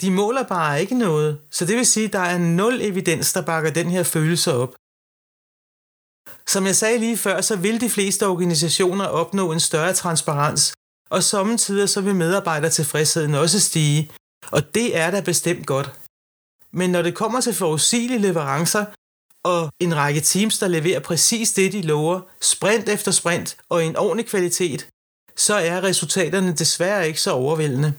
De 0.00 0.10
måler 0.10 0.42
bare 0.42 0.80
ikke 0.80 0.98
noget, 0.98 1.40
så 1.50 1.66
det 1.66 1.76
vil 1.76 1.86
sige, 1.86 2.06
at 2.06 2.12
der 2.12 2.18
er 2.34 2.38
nul 2.38 2.80
evidens, 2.80 3.32
der 3.32 3.42
bakker 3.42 3.70
den 3.70 3.90
her 3.90 4.02
følelse 4.02 4.52
op. 4.52 4.74
Som 6.46 6.66
jeg 6.66 6.76
sagde 6.76 6.98
lige 6.98 7.16
før, 7.16 7.40
så 7.40 7.56
vil 7.56 7.80
de 7.80 7.90
fleste 7.90 8.26
organisationer 8.26 9.06
opnå 9.06 9.52
en 9.52 9.60
større 9.60 9.94
transparens, 9.94 10.74
og 11.10 11.22
samtidig 11.22 11.88
så 11.88 12.00
vil 12.00 12.14
medarbejdertilfredsheden 12.14 13.34
også 13.34 13.60
stige, 13.60 14.12
og 14.50 14.74
det 14.74 14.96
er 14.96 15.10
da 15.10 15.20
bestemt 15.20 15.66
godt. 15.66 16.03
Men 16.74 16.90
når 16.90 17.02
det 17.02 17.14
kommer 17.14 17.40
til 17.40 17.54
forudsigelige 17.54 18.18
leverancer, 18.18 18.84
og 19.44 19.72
en 19.80 19.96
række 19.96 20.20
teams, 20.20 20.58
der 20.58 20.68
leverer 20.68 21.00
præcis 21.00 21.52
det, 21.52 21.72
de 21.72 21.82
lover, 21.82 22.20
sprint 22.40 22.88
efter 22.88 23.10
sprint 23.10 23.56
og 23.68 23.84
i 23.84 23.86
en 23.86 23.96
ordentlig 23.96 24.26
kvalitet, 24.26 24.88
så 25.36 25.54
er 25.54 25.84
resultaterne 25.84 26.52
desværre 26.52 27.06
ikke 27.06 27.20
så 27.20 27.30
overvældende. 27.30 27.94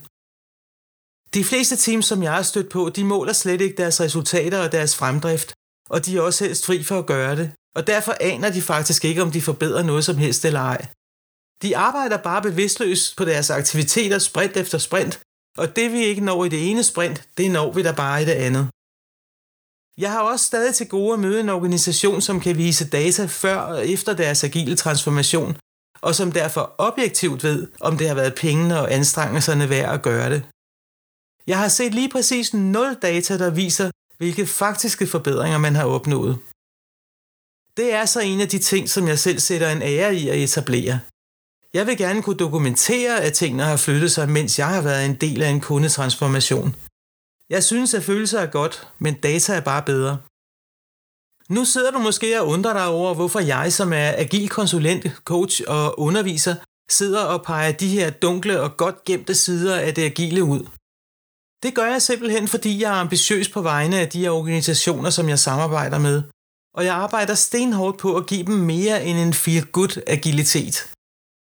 De 1.33 1.43
fleste 1.43 1.75
teams, 1.75 2.05
som 2.05 2.23
jeg 2.23 2.33
har 2.33 2.41
stødt 2.41 2.69
på, 2.69 2.89
de 2.95 3.03
måler 3.03 3.33
slet 3.33 3.61
ikke 3.61 3.77
deres 3.77 4.01
resultater 4.01 4.59
og 4.59 4.71
deres 4.71 4.95
fremdrift, 4.95 5.53
og 5.89 6.05
de 6.05 6.17
er 6.17 6.21
også 6.21 6.45
helst 6.45 6.65
fri 6.65 6.83
for 6.83 6.99
at 6.99 7.05
gøre 7.05 7.35
det, 7.35 7.51
og 7.75 7.87
derfor 7.87 8.15
aner 8.21 8.49
de 8.51 8.61
faktisk 8.61 9.05
ikke, 9.05 9.21
om 9.21 9.31
de 9.31 9.41
forbedrer 9.41 9.83
noget 9.83 10.05
som 10.05 10.17
helst 10.17 10.45
eller 10.45 10.59
ej. 10.59 10.85
De 11.61 11.77
arbejder 11.77 12.17
bare 12.17 12.41
bevidstløst 12.41 13.17
på 13.17 13.25
deres 13.25 13.49
aktiviteter 13.49 14.19
sprint 14.19 14.57
efter 14.57 14.77
sprint, 14.77 15.21
og 15.57 15.75
det 15.75 15.91
vi 15.91 15.99
ikke 16.05 16.21
når 16.21 16.45
i 16.45 16.49
det 16.49 16.69
ene 16.69 16.83
sprint, 16.83 17.29
det 17.37 17.51
når 17.51 17.71
vi 17.71 17.83
der 17.83 17.95
bare 17.95 18.21
i 18.21 18.25
det 18.25 18.31
andet. 18.31 18.69
Jeg 19.97 20.11
har 20.11 20.21
også 20.21 20.45
stadig 20.45 20.75
til 20.75 20.87
gode 20.87 21.13
at 21.13 21.19
møde 21.19 21.39
en 21.39 21.49
organisation, 21.49 22.21
som 22.21 22.39
kan 22.39 22.57
vise 22.57 22.89
data 22.89 23.25
før 23.25 23.57
og 23.57 23.87
efter 23.87 24.13
deres 24.13 24.43
agile 24.43 24.75
transformation, 24.75 25.57
og 26.01 26.15
som 26.15 26.31
derfor 26.31 26.75
objektivt 26.77 27.43
ved, 27.43 27.67
om 27.81 27.97
det 27.97 28.07
har 28.07 28.15
været 28.15 28.35
pengene 28.35 28.79
og 28.79 28.93
anstrengelserne 28.93 29.69
værd 29.69 29.93
at 29.93 30.01
gøre 30.01 30.29
det. 30.29 30.41
Jeg 31.47 31.59
har 31.59 31.67
set 31.67 31.93
lige 31.93 32.09
præcis 32.09 32.53
0 32.53 32.95
data, 33.01 33.37
der 33.37 33.49
viser, 33.49 33.91
hvilke 34.17 34.45
faktiske 34.45 35.07
forbedringer 35.07 35.57
man 35.57 35.75
har 35.75 35.85
opnået. 35.85 36.37
Det 37.77 37.93
er 37.93 38.05
så 38.05 38.19
en 38.19 38.41
af 38.41 38.49
de 38.49 38.59
ting, 38.59 38.89
som 38.89 39.07
jeg 39.07 39.19
selv 39.19 39.39
sætter 39.39 39.69
en 39.69 39.81
ære 39.81 40.15
i 40.15 40.29
at 40.29 40.37
etablere. 40.37 40.99
Jeg 41.77 41.87
vil 41.87 41.97
gerne 41.97 42.21
kunne 42.23 42.43
dokumentere, 42.45 43.21
at 43.21 43.33
tingene 43.33 43.63
har 43.63 43.77
flyttet 43.77 44.11
sig, 44.11 44.29
mens 44.29 44.59
jeg 44.59 44.67
har 44.67 44.81
været 44.81 45.05
en 45.05 45.15
del 45.15 45.41
af 45.41 45.49
en 45.49 45.61
kundetransformation. 45.61 46.75
Jeg 47.49 47.63
synes, 47.63 47.93
at 47.93 48.03
følelser 48.03 48.39
er 48.39 48.51
godt, 48.59 48.87
men 48.99 49.13
data 49.13 49.53
er 49.55 49.61
bare 49.71 49.83
bedre. 49.91 50.17
Nu 51.49 51.65
sidder 51.65 51.91
du 51.91 51.99
måske 51.99 52.41
og 52.41 52.47
undrer 52.47 52.73
dig 52.73 52.87
over, 52.87 53.13
hvorfor 53.13 53.39
jeg, 53.39 53.73
som 53.73 53.93
er 53.93 54.09
agil 54.17 54.49
konsulent, 54.49 55.03
coach 55.25 55.61
og 55.67 55.99
underviser, 55.99 56.55
sidder 56.89 57.23
og 57.23 57.43
peger 57.43 57.71
de 57.71 57.87
her 57.87 58.09
dunkle 58.09 58.61
og 58.61 58.77
godt 58.77 59.03
gemte 59.03 59.35
sider 59.35 59.75
af 59.79 59.93
det 59.95 60.03
agile 60.03 60.43
ud. 60.43 60.63
Det 61.63 61.75
gør 61.75 61.85
jeg 61.85 62.01
simpelthen, 62.01 62.47
fordi 62.47 62.81
jeg 62.81 62.89
er 62.95 63.01
ambitiøs 63.01 63.49
på 63.49 63.61
vegne 63.61 63.99
af 63.99 64.09
de 64.09 64.29
organisationer, 64.29 65.09
som 65.09 65.29
jeg 65.29 65.39
samarbejder 65.39 65.99
med, 65.99 66.23
og 66.75 66.85
jeg 66.85 66.95
arbejder 66.95 67.35
stenhårdt 67.35 67.97
på 67.97 68.17
at 68.17 68.27
give 68.27 68.45
dem 68.45 68.55
mere 68.55 69.05
end 69.05 69.17
en 69.17 69.33
feel-good 69.33 70.01
agilitet. 70.07 70.94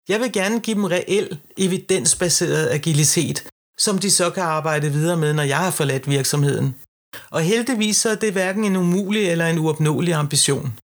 Jeg 0.08 0.20
vil 0.20 0.32
gerne 0.32 0.60
give 0.60 0.76
dem 0.76 0.84
reel, 0.84 1.40
evidensbaseret 1.56 2.70
agilitet, 2.70 3.48
som 3.78 3.98
de 3.98 4.10
så 4.10 4.30
kan 4.30 4.42
arbejde 4.42 4.90
videre 4.90 5.16
med, 5.16 5.32
når 5.32 5.42
jeg 5.42 5.58
har 5.58 5.70
forladt 5.70 6.08
virksomheden. 6.08 6.76
Og 7.30 7.42
heldigvis 7.42 7.96
så 7.96 8.08
er 8.10 8.14
det 8.14 8.32
hverken 8.32 8.64
en 8.64 8.76
umulig 8.76 9.30
eller 9.30 9.46
en 9.46 9.58
uopnåelig 9.58 10.14
ambition. 10.14 10.78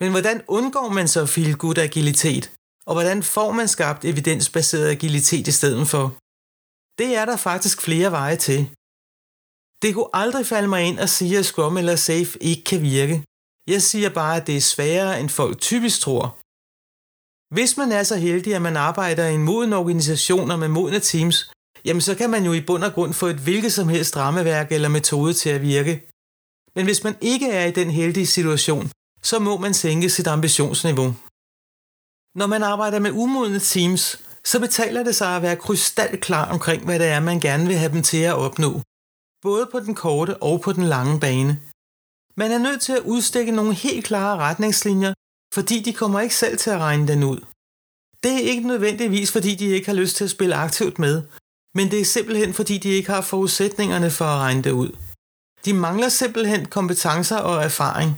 Men 0.00 0.10
hvordan 0.10 0.42
undgår 0.48 0.88
man 0.88 1.08
så 1.08 1.26
feel 1.26 1.56
good 1.56 1.78
agilitet? 1.78 2.52
Og 2.86 2.94
hvordan 2.94 3.22
får 3.22 3.52
man 3.52 3.68
skabt 3.68 4.04
evidensbaseret 4.04 4.88
agilitet 4.90 5.48
i 5.48 5.52
stedet 5.52 5.88
for? 5.88 6.16
Det 6.98 7.16
er 7.16 7.24
der 7.24 7.36
faktisk 7.36 7.82
flere 7.82 8.10
veje 8.12 8.36
til. 8.36 8.70
Det 9.82 9.94
kunne 9.94 10.10
aldrig 10.12 10.46
falde 10.46 10.68
mig 10.68 10.82
ind 10.82 11.00
at 11.00 11.10
sige, 11.10 11.38
at 11.38 11.44
Scrum 11.46 11.76
eller 11.76 11.96
Safe 11.96 12.42
ikke 12.42 12.64
kan 12.64 12.82
virke. 12.82 13.24
Jeg 13.66 13.82
siger 13.82 14.10
bare, 14.10 14.36
at 14.36 14.46
det 14.46 14.56
er 14.56 14.60
sværere, 14.60 15.20
end 15.20 15.28
folk 15.28 15.60
typisk 15.60 16.00
tror. 16.00 16.37
Hvis 17.54 17.76
man 17.76 17.92
er 17.92 18.02
så 18.02 18.16
heldig, 18.16 18.54
at 18.54 18.62
man 18.62 18.76
arbejder 18.76 19.26
i 19.26 19.34
en 19.34 19.42
moden 19.42 19.72
organisation 19.72 20.50
og 20.50 20.58
med 20.58 20.68
modne 20.68 21.00
teams, 21.00 21.52
jamen 21.84 22.00
så 22.00 22.14
kan 22.14 22.30
man 22.30 22.44
jo 22.44 22.52
i 22.52 22.60
bund 22.60 22.84
og 22.84 22.92
grund 22.92 23.12
få 23.12 23.26
et 23.26 23.36
hvilket 23.36 23.72
som 23.72 23.88
helst 23.88 24.16
rammeværk 24.16 24.72
eller 24.72 24.88
metode 24.88 25.34
til 25.34 25.50
at 25.50 25.62
virke. 25.62 25.94
Men 26.76 26.84
hvis 26.84 27.04
man 27.04 27.16
ikke 27.20 27.50
er 27.50 27.66
i 27.66 27.70
den 27.70 27.90
heldige 27.90 28.26
situation, 28.26 28.90
så 29.22 29.38
må 29.38 29.58
man 29.58 29.74
sænke 29.74 30.10
sit 30.10 30.26
ambitionsniveau. 30.26 31.14
Når 32.34 32.46
man 32.46 32.62
arbejder 32.62 32.98
med 32.98 33.10
umodne 33.10 33.58
teams, 33.58 34.20
så 34.44 34.60
betaler 34.60 35.02
det 35.02 35.14
sig 35.14 35.36
at 35.36 35.42
være 35.42 35.56
krystalklar 35.56 36.52
omkring, 36.52 36.84
hvad 36.84 36.98
det 36.98 37.06
er, 37.06 37.20
man 37.20 37.40
gerne 37.40 37.66
vil 37.66 37.76
have 37.76 37.92
dem 37.92 38.02
til 38.02 38.22
at 38.22 38.34
opnå. 38.34 38.82
Både 39.42 39.68
på 39.72 39.80
den 39.80 39.94
korte 39.94 40.42
og 40.42 40.60
på 40.60 40.72
den 40.72 40.84
lange 40.84 41.20
bane. 41.20 41.60
Man 42.36 42.50
er 42.52 42.58
nødt 42.58 42.80
til 42.80 42.92
at 42.92 43.02
udstikke 43.12 43.52
nogle 43.52 43.74
helt 43.74 44.04
klare 44.04 44.36
retningslinjer, 44.36 45.12
fordi 45.54 45.82
de 45.82 45.92
kommer 45.92 46.20
ikke 46.20 46.34
selv 46.34 46.58
til 46.58 46.70
at 46.70 46.78
regne 46.78 47.08
den 47.08 47.24
ud. 47.24 47.40
Det 48.22 48.32
er 48.32 48.50
ikke 48.50 48.68
nødvendigvis, 48.68 49.32
fordi 49.32 49.54
de 49.54 49.66
ikke 49.66 49.86
har 49.86 49.94
lyst 49.94 50.16
til 50.16 50.24
at 50.24 50.30
spille 50.30 50.54
aktivt 50.54 50.98
med, 50.98 51.22
men 51.74 51.90
det 51.90 52.00
er 52.00 52.04
simpelthen, 52.04 52.54
fordi 52.54 52.78
de 52.78 52.88
ikke 52.88 53.10
har 53.10 53.20
forudsætningerne 53.20 54.10
for 54.10 54.24
at 54.24 54.38
regne 54.38 54.62
det 54.62 54.70
ud. 54.70 54.90
De 55.64 55.72
mangler 55.72 56.08
simpelthen 56.08 56.66
kompetencer 56.66 57.36
og 57.36 57.62
erfaring. 57.64 58.10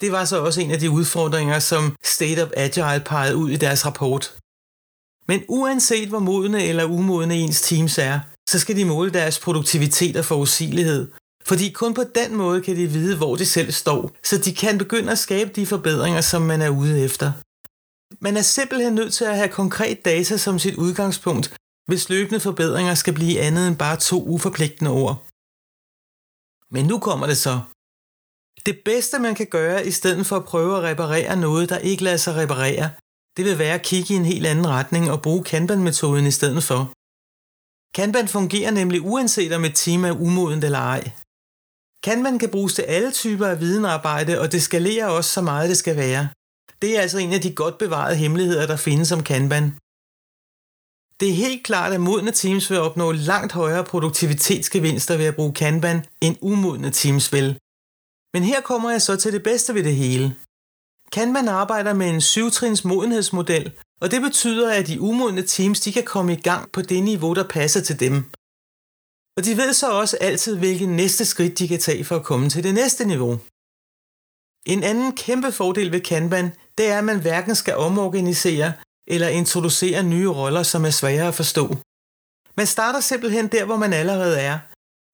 Det 0.00 0.12
var 0.12 0.24
så 0.24 0.36
også 0.44 0.60
en 0.60 0.70
af 0.70 0.80
de 0.80 0.90
udfordringer, 0.90 1.58
som 1.58 1.96
State 2.04 2.42
of 2.44 2.50
Agile 2.56 3.04
pegede 3.04 3.36
ud 3.36 3.50
i 3.50 3.56
deres 3.56 3.86
rapport. 3.86 4.36
Men 5.28 5.44
uanset 5.48 6.08
hvor 6.08 6.18
modne 6.18 6.64
eller 6.64 6.84
umodne 6.84 7.34
ens 7.34 7.60
teams 7.62 7.98
er, 7.98 8.20
så 8.50 8.58
skal 8.58 8.76
de 8.76 8.84
måle 8.84 9.12
deres 9.12 9.40
produktivitet 9.40 10.16
og 10.16 10.24
forudsigelighed. 10.24 11.12
Fordi 11.46 11.70
kun 11.70 11.94
på 11.94 12.04
den 12.14 12.36
måde 12.36 12.62
kan 12.62 12.76
de 12.76 12.86
vide, 12.86 13.16
hvor 13.16 13.36
de 13.36 13.46
selv 13.46 13.72
står, 13.72 14.10
så 14.22 14.38
de 14.38 14.54
kan 14.54 14.78
begynde 14.78 15.12
at 15.12 15.18
skabe 15.18 15.50
de 15.50 15.66
forbedringer, 15.66 16.20
som 16.20 16.42
man 16.42 16.62
er 16.62 16.68
ude 16.68 17.04
efter. 17.04 17.32
Man 18.20 18.36
er 18.36 18.42
simpelthen 18.42 18.94
nødt 18.94 19.12
til 19.14 19.24
at 19.24 19.36
have 19.36 19.48
konkret 19.48 20.04
data 20.04 20.36
som 20.36 20.58
sit 20.58 20.74
udgangspunkt, 20.74 21.56
hvis 21.86 22.08
løbende 22.08 22.40
forbedringer 22.40 22.94
skal 22.94 23.14
blive 23.14 23.40
andet 23.40 23.68
end 23.68 23.76
bare 23.76 23.96
to 23.96 24.24
uforpligtende 24.24 24.90
ord. 24.90 25.16
Men 26.70 26.84
nu 26.84 26.98
kommer 26.98 27.26
det 27.26 27.36
så. 27.36 27.60
Det 28.66 28.80
bedste 28.84 29.18
man 29.18 29.34
kan 29.34 29.46
gøre, 29.46 29.86
i 29.86 29.90
stedet 29.90 30.26
for 30.26 30.36
at 30.36 30.44
prøve 30.44 30.76
at 30.76 30.82
reparere 30.82 31.36
noget, 31.36 31.68
der 31.68 31.78
ikke 31.78 32.04
lader 32.04 32.16
sig 32.16 32.34
reparere, 32.36 32.90
det 33.36 33.44
vil 33.44 33.58
være 33.58 33.74
at 33.74 33.82
kigge 33.82 34.14
i 34.14 34.16
en 34.16 34.24
helt 34.24 34.46
anden 34.46 34.68
retning 34.68 35.10
og 35.10 35.22
bruge 35.22 35.44
Kanban-metoden 35.44 36.26
i 36.26 36.30
stedet 36.30 36.64
for. 36.64 36.92
Kanban 37.94 38.28
fungerer 38.28 38.70
nemlig 38.70 39.00
uanset 39.00 39.52
om 39.52 39.64
et 39.64 39.74
team 39.74 40.04
er 40.04 40.10
umodent 40.12 40.64
eller 40.64 40.78
ej. 40.78 41.10
Kanban 42.04 42.38
kan 42.38 42.50
bruges 42.50 42.74
til 42.74 42.82
alle 42.82 43.10
typer 43.10 43.46
af 43.46 43.60
videnarbejde, 43.60 44.40
og 44.40 44.52
det 44.52 44.62
skalerer 44.62 45.06
også 45.06 45.30
så 45.30 45.40
meget 45.40 45.68
det 45.68 45.78
skal 45.78 45.96
være. 45.96 46.28
Det 46.82 46.96
er 46.96 47.00
altså 47.00 47.18
en 47.18 47.32
af 47.32 47.40
de 47.40 47.54
godt 47.54 47.78
bevarede 47.78 48.16
hemmeligheder, 48.16 48.66
der 48.66 48.76
findes 48.76 49.12
om 49.12 49.22
Kanban. 49.22 49.64
Det 51.20 51.28
er 51.30 51.42
helt 51.44 51.64
klart, 51.64 51.92
at 51.92 52.00
modne 52.00 52.30
teams 52.30 52.70
vil 52.70 52.80
opnå 52.80 53.12
langt 53.12 53.52
højere 53.52 53.84
produktivitetsgevinster 53.84 55.16
ved 55.16 55.24
at 55.24 55.34
bruge 55.34 55.54
Kanban, 55.54 56.04
end 56.20 56.36
umodne 56.40 56.90
teams 56.90 57.32
vil. 57.32 57.58
Men 58.34 58.42
her 58.42 58.60
kommer 58.60 58.90
jeg 58.90 59.02
så 59.02 59.16
til 59.16 59.32
det 59.32 59.42
bedste 59.42 59.74
ved 59.74 59.84
det 59.84 59.96
hele. 59.96 60.36
Kanban 61.12 61.48
arbejder 61.48 61.92
med 61.94 62.10
en 62.10 62.20
syvtrins 62.20 62.84
modenhedsmodel, 62.84 63.72
og 64.00 64.10
det 64.10 64.22
betyder, 64.22 64.72
at 64.72 64.86
de 64.86 65.00
umodne 65.00 65.42
teams 65.42 65.80
de 65.80 65.92
kan 65.92 66.04
komme 66.04 66.32
i 66.32 66.40
gang 66.40 66.72
på 66.72 66.82
det 66.82 67.02
niveau, 67.02 67.34
der 67.34 67.48
passer 67.48 67.80
til 67.80 68.00
dem. 68.00 68.24
Og 69.36 69.44
de 69.44 69.56
ved 69.56 69.72
så 69.72 69.90
også 69.90 70.16
altid, 70.20 70.58
hvilke 70.58 70.86
næste 70.86 71.24
skridt 71.24 71.58
de 71.58 71.68
kan 71.68 71.80
tage 71.80 72.04
for 72.04 72.16
at 72.16 72.24
komme 72.24 72.50
til 72.50 72.64
det 72.64 72.74
næste 72.74 73.04
niveau. 73.04 73.38
En 74.66 74.82
anden 74.82 75.16
kæmpe 75.16 75.52
fordel 75.52 75.92
ved 75.92 76.00
Kanban, 76.00 76.52
det 76.78 76.88
er, 76.88 76.98
at 76.98 77.04
man 77.04 77.20
hverken 77.20 77.54
skal 77.54 77.76
omorganisere 77.76 78.72
eller 79.06 79.28
introducere 79.28 80.02
nye 80.02 80.28
roller, 80.28 80.62
som 80.62 80.84
er 80.84 80.90
svære 80.90 81.28
at 81.28 81.34
forstå. 81.34 81.76
Man 82.56 82.66
starter 82.66 83.00
simpelthen 83.00 83.48
der, 83.48 83.64
hvor 83.64 83.76
man 83.76 83.92
allerede 83.92 84.40
er, 84.40 84.58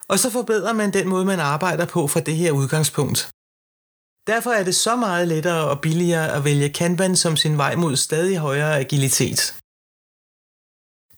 og 0.08 0.18
så 0.18 0.30
forbedrer 0.30 0.72
man 0.72 0.92
den 0.92 1.08
måde, 1.08 1.24
man 1.24 1.40
arbejder 1.40 1.86
på 1.86 2.06
fra 2.06 2.20
det 2.20 2.36
her 2.36 2.52
udgangspunkt. 2.52 3.30
Derfor 4.26 4.50
er 4.50 4.64
det 4.64 4.74
så 4.74 4.96
meget 4.96 5.28
lettere 5.28 5.70
og 5.70 5.80
billigere 5.80 6.32
at 6.36 6.44
vælge 6.44 6.68
Kanban 6.68 7.16
som 7.16 7.36
sin 7.36 7.58
vej 7.58 7.74
mod 7.76 7.96
stadig 7.96 8.36
højere 8.36 8.78
agilitet. 8.78 9.40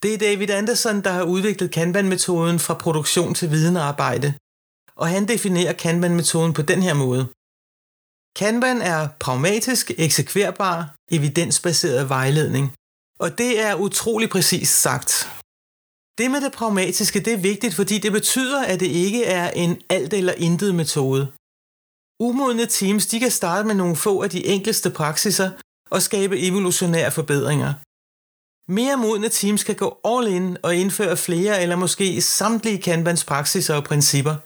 Det 0.03 0.15
er 0.15 0.19
David 0.19 0.51
Anderson, 0.51 1.01
der 1.05 1.11
har 1.11 1.23
udviklet 1.23 1.71
Kanban-metoden 1.71 2.59
fra 2.59 2.75
produktion 2.75 3.35
til 3.35 3.51
videnarbejde, 3.51 4.35
og 4.97 5.09
han 5.09 5.29
definerer 5.29 5.73
Kanban-metoden 5.73 6.53
på 6.53 6.63
den 6.63 6.83
her 6.83 6.95
måde. 6.95 7.25
Kanban 8.37 8.81
er 8.83 9.09
pragmatisk, 9.21 9.91
eksekverbar, 9.99 10.95
evidensbaseret 11.11 12.09
vejledning, 12.09 12.75
og 13.21 13.39
det 13.39 13.61
er 13.61 13.75
utrolig 13.75 14.31
præcist 14.31 14.75
sagt. 14.81 15.11
Det 16.19 16.31
med 16.31 16.41
det 16.41 16.53
pragmatiske, 16.53 17.21
det 17.21 17.33
er 17.33 17.47
vigtigt, 17.53 17.75
fordi 17.75 17.99
det 17.99 18.13
betyder, 18.13 18.65
at 18.65 18.81
det 18.81 18.87
ikke 18.87 19.25
er 19.25 19.51
en 19.51 19.83
alt 19.89 20.13
eller 20.13 20.33
intet 20.33 20.75
metode. 20.75 21.33
Umodne 22.21 22.67
teams 22.67 23.07
de 23.07 23.21
kan 23.21 23.31
starte 23.31 23.67
med 23.67 23.75
nogle 23.75 23.97
få 23.97 24.23
af 24.23 24.31
de 24.31 24.47
enkleste 24.47 24.91
praksiser 24.91 25.51
og 25.91 26.03
skabe 26.03 26.41
evolutionære 26.41 27.11
forbedringer. 27.11 27.73
Mere 28.69 28.97
modne 28.97 29.29
teams 29.29 29.65
kan 29.65 29.77
gå 29.77 30.01
all 30.05 30.29
in 30.29 30.57
og 30.63 30.77
indføre 30.77 31.17
flere 31.17 31.63
eller 31.63 31.77
måske 31.77 32.23
samtlige 32.23 32.83
Kanbans 32.83 33.25
praksiser 33.25 33.75
og 33.75 33.85
principper. 33.85 34.37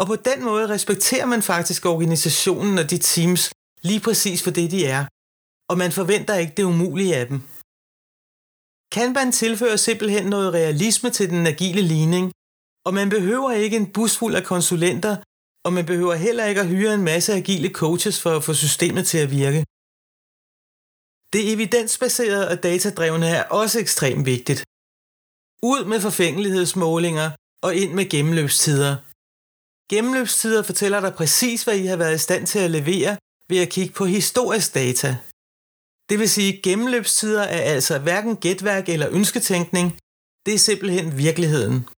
Og 0.00 0.06
på 0.06 0.16
den 0.16 0.44
måde 0.44 0.68
respekterer 0.68 1.26
man 1.26 1.42
faktisk 1.42 1.86
organisationen 1.86 2.78
og 2.78 2.90
de 2.90 2.98
teams 2.98 3.50
lige 3.82 4.00
præcis 4.00 4.42
for 4.42 4.50
det 4.50 4.70
de 4.70 4.86
er, 4.86 5.04
og 5.70 5.78
man 5.78 5.92
forventer 5.92 6.34
ikke 6.34 6.52
det 6.56 6.62
umulige 6.62 7.16
af 7.16 7.26
dem. 7.26 7.40
Kanban 8.92 9.32
tilfører 9.32 9.76
simpelthen 9.76 10.26
noget 10.26 10.54
realisme 10.54 11.10
til 11.10 11.30
den 11.30 11.46
agile 11.46 11.82
ligning, 11.82 12.32
og 12.86 12.94
man 12.94 13.08
behøver 13.08 13.52
ikke 13.52 13.76
en 13.76 13.92
bus 13.92 14.16
fuld 14.16 14.34
af 14.34 14.44
konsulenter, 14.44 15.16
og 15.64 15.72
man 15.72 15.86
behøver 15.86 16.14
heller 16.14 16.44
ikke 16.44 16.60
at 16.60 16.68
hyre 16.68 16.94
en 16.94 17.04
masse 17.04 17.32
agile 17.32 17.68
coaches 17.68 18.22
for 18.22 18.36
at 18.36 18.44
få 18.44 18.54
systemet 18.54 19.06
til 19.06 19.18
at 19.18 19.30
virke. 19.30 19.64
Det 21.32 21.52
evidensbaserede 21.52 22.48
og 22.48 22.62
datadrevne 22.62 23.26
er 23.26 23.44
også 23.44 23.78
ekstremt 23.78 24.26
vigtigt. 24.26 24.60
Ud 25.62 25.84
med 25.84 26.00
forfængelighedsmålinger 26.00 27.30
og 27.62 27.74
ind 27.74 27.92
med 27.92 28.10
gennemløbstider. 28.10 28.96
Gennemløbstider 29.90 30.62
fortæller 30.62 31.00
dig 31.00 31.14
præcis, 31.14 31.64
hvad 31.64 31.76
I 31.76 31.86
har 31.86 31.96
været 31.96 32.14
i 32.14 32.18
stand 32.26 32.46
til 32.46 32.58
at 32.58 32.70
levere 32.70 33.16
ved 33.48 33.58
at 33.58 33.68
kigge 33.68 33.94
på 33.94 34.04
historisk 34.04 34.74
data. 34.74 35.16
Det 36.08 36.18
vil 36.18 36.30
sige, 36.30 36.56
at 36.56 36.62
gennemløbstider 36.62 37.42
er 37.42 37.60
altså 37.60 37.98
hverken 37.98 38.36
gætværk 38.36 38.88
eller 38.88 39.08
ønsketænkning. 39.10 39.98
Det 40.46 40.54
er 40.54 40.58
simpelthen 40.58 41.18
virkeligheden. 41.18 41.88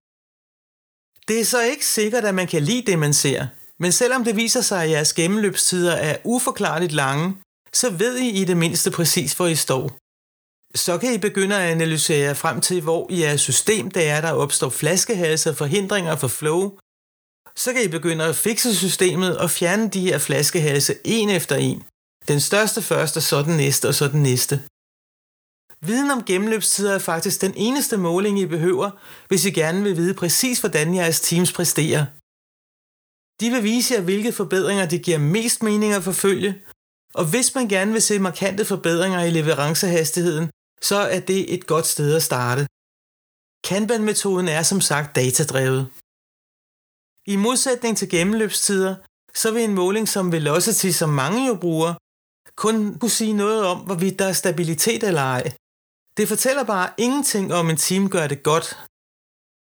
Det 1.27 1.39
er 1.39 1.45
så 1.45 1.61
ikke 1.61 1.85
sikkert, 1.85 2.25
at 2.25 2.35
man 2.35 2.47
kan 2.47 2.63
lide 2.63 2.85
det, 2.91 2.99
man 2.99 3.13
ser. 3.13 3.47
Men 3.79 3.91
selvom 3.91 4.23
det 4.23 4.35
viser 4.35 4.61
sig, 4.61 4.83
at 4.83 4.89
jeres 4.89 5.13
gennemløbstider 5.13 5.93
er 5.93 6.17
uforklarligt 6.23 6.91
lange, 6.91 7.35
så 7.75 7.89
ved 7.89 8.17
I 8.17 8.41
i 8.41 8.45
det 8.45 8.57
mindste 8.57 8.91
præcis, 8.91 9.33
hvor 9.33 9.47
I 9.47 9.55
står. 9.55 9.97
Så 10.75 10.97
kan 10.97 11.13
I 11.13 11.17
begynde 11.17 11.55
at 11.55 11.71
analysere 11.71 12.35
frem 12.35 12.61
til, 12.61 12.81
hvor 12.81 13.07
i 13.09 13.21
jeres 13.21 13.41
system 13.41 13.91
det 13.91 14.07
er, 14.07 14.21
der 14.21 14.31
opstår 14.31 14.69
flaskehalse 14.69 15.49
og 15.49 15.57
forhindringer 15.57 16.15
for 16.15 16.27
flow. 16.27 16.77
Så 17.55 17.73
kan 17.73 17.83
I 17.83 17.87
begynde 17.87 18.23
at 18.25 18.35
fikse 18.35 18.75
systemet 18.75 19.37
og 19.37 19.49
fjerne 19.49 19.89
de 19.89 20.01
her 20.01 20.17
flaskehalse 20.17 20.95
en 21.03 21.29
efter 21.29 21.55
en. 21.55 21.83
Den 22.27 22.39
største 22.39 22.81
først, 22.81 23.17
og 23.17 23.23
så 23.23 23.41
den 23.41 23.57
næste, 23.57 23.87
og 23.87 23.95
så 23.95 24.07
den 24.07 24.23
næste. 24.23 24.55
Viden 25.85 26.11
om 26.11 26.23
gennemløbstider 26.23 26.93
er 26.95 26.99
faktisk 26.99 27.41
den 27.41 27.53
eneste 27.55 27.97
måling, 27.97 28.39
I 28.39 28.45
behøver, 28.45 28.91
hvis 29.27 29.45
I 29.45 29.51
gerne 29.51 29.83
vil 29.83 29.97
vide 29.97 30.13
præcis, 30.13 30.59
hvordan 30.59 30.95
jeres 30.95 31.21
teams 31.21 31.51
præsterer. 31.53 32.05
De 33.39 33.49
vil 33.51 33.63
vise 33.63 33.93
jer, 33.93 34.01
hvilke 34.01 34.31
forbedringer 34.31 34.85
det 34.85 35.01
giver 35.01 35.17
mest 35.17 35.63
mening 35.63 35.93
at 35.93 36.03
forfølge, 36.03 36.61
og 37.13 37.25
hvis 37.31 37.55
man 37.55 37.67
gerne 37.67 37.91
vil 37.91 38.01
se 38.01 38.19
markante 38.19 38.65
forbedringer 38.65 39.23
i 39.23 39.29
leverancehastigheden, 39.29 40.49
så 40.81 40.95
er 40.95 41.19
det 41.19 41.53
et 41.53 41.67
godt 41.67 41.85
sted 41.85 42.15
at 42.15 42.23
starte. 42.23 42.67
Kanban-metoden 43.67 44.47
er 44.47 44.63
som 44.63 44.81
sagt 44.81 45.15
datadrevet. 45.15 45.89
I 47.27 47.35
modsætning 47.35 47.97
til 47.97 48.09
gennemløbstider, 48.09 48.95
så 49.33 49.51
vil 49.51 49.63
en 49.63 49.75
måling 49.75 50.07
som 50.09 50.31
velocity, 50.31 50.89
som 50.89 51.09
mange 51.09 51.47
jo 51.47 51.55
bruger, 51.55 51.93
kun 52.55 52.99
kunne 52.99 53.17
sige 53.21 53.33
noget 53.33 53.65
om, 53.65 53.77
hvorvidt 53.79 54.19
der 54.19 54.25
er 54.25 54.33
stabilitet 54.33 55.03
eller 55.03 55.21
ej. 55.21 55.43
Det 56.17 56.27
fortæller 56.27 56.63
bare 56.63 56.89
ingenting 56.97 57.53
om, 57.53 57.69
en 57.69 57.77
team 57.77 58.09
gør 58.09 58.27
det 58.27 58.43
godt. 58.43 58.67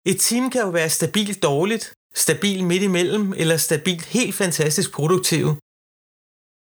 Et 0.06 0.20
team 0.20 0.50
kan 0.50 0.60
jo 0.60 0.68
være 0.68 0.90
stabilt 0.90 1.42
dårligt, 1.42 1.94
stabilt 2.14 2.64
midt 2.64 2.82
imellem 2.82 3.32
eller 3.36 3.56
stabilt 3.56 4.04
helt 4.04 4.34
fantastisk 4.34 4.92
produktiv. 4.92 5.44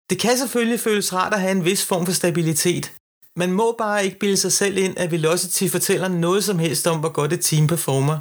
Det 0.10 0.20
kan 0.20 0.38
selvfølgelig 0.38 0.80
føles 0.80 1.14
rart 1.14 1.34
at 1.34 1.42
have 1.42 1.52
en 1.52 1.66
vis 1.66 1.86
form 1.86 2.06
for 2.06 2.14
stabilitet. 2.14 2.94
Man 3.36 3.52
må 3.52 3.76
bare 3.78 4.06
ikke 4.06 4.20
bilde 4.20 4.38
sig 4.38 4.52
selv 4.52 4.78
ind, 4.78 4.98
at 4.98 5.12
Velocity 5.12 5.68
fortæller 5.68 6.08
noget 6.08 6.44
som 6.44 6.60
helst 6.60 6.88
om, 6.88 7.00
hvor 7.00 7.14
godt 7.20 7.34
et 7.34 7.42
team 7.42 7.68
performer. 7.68 8.20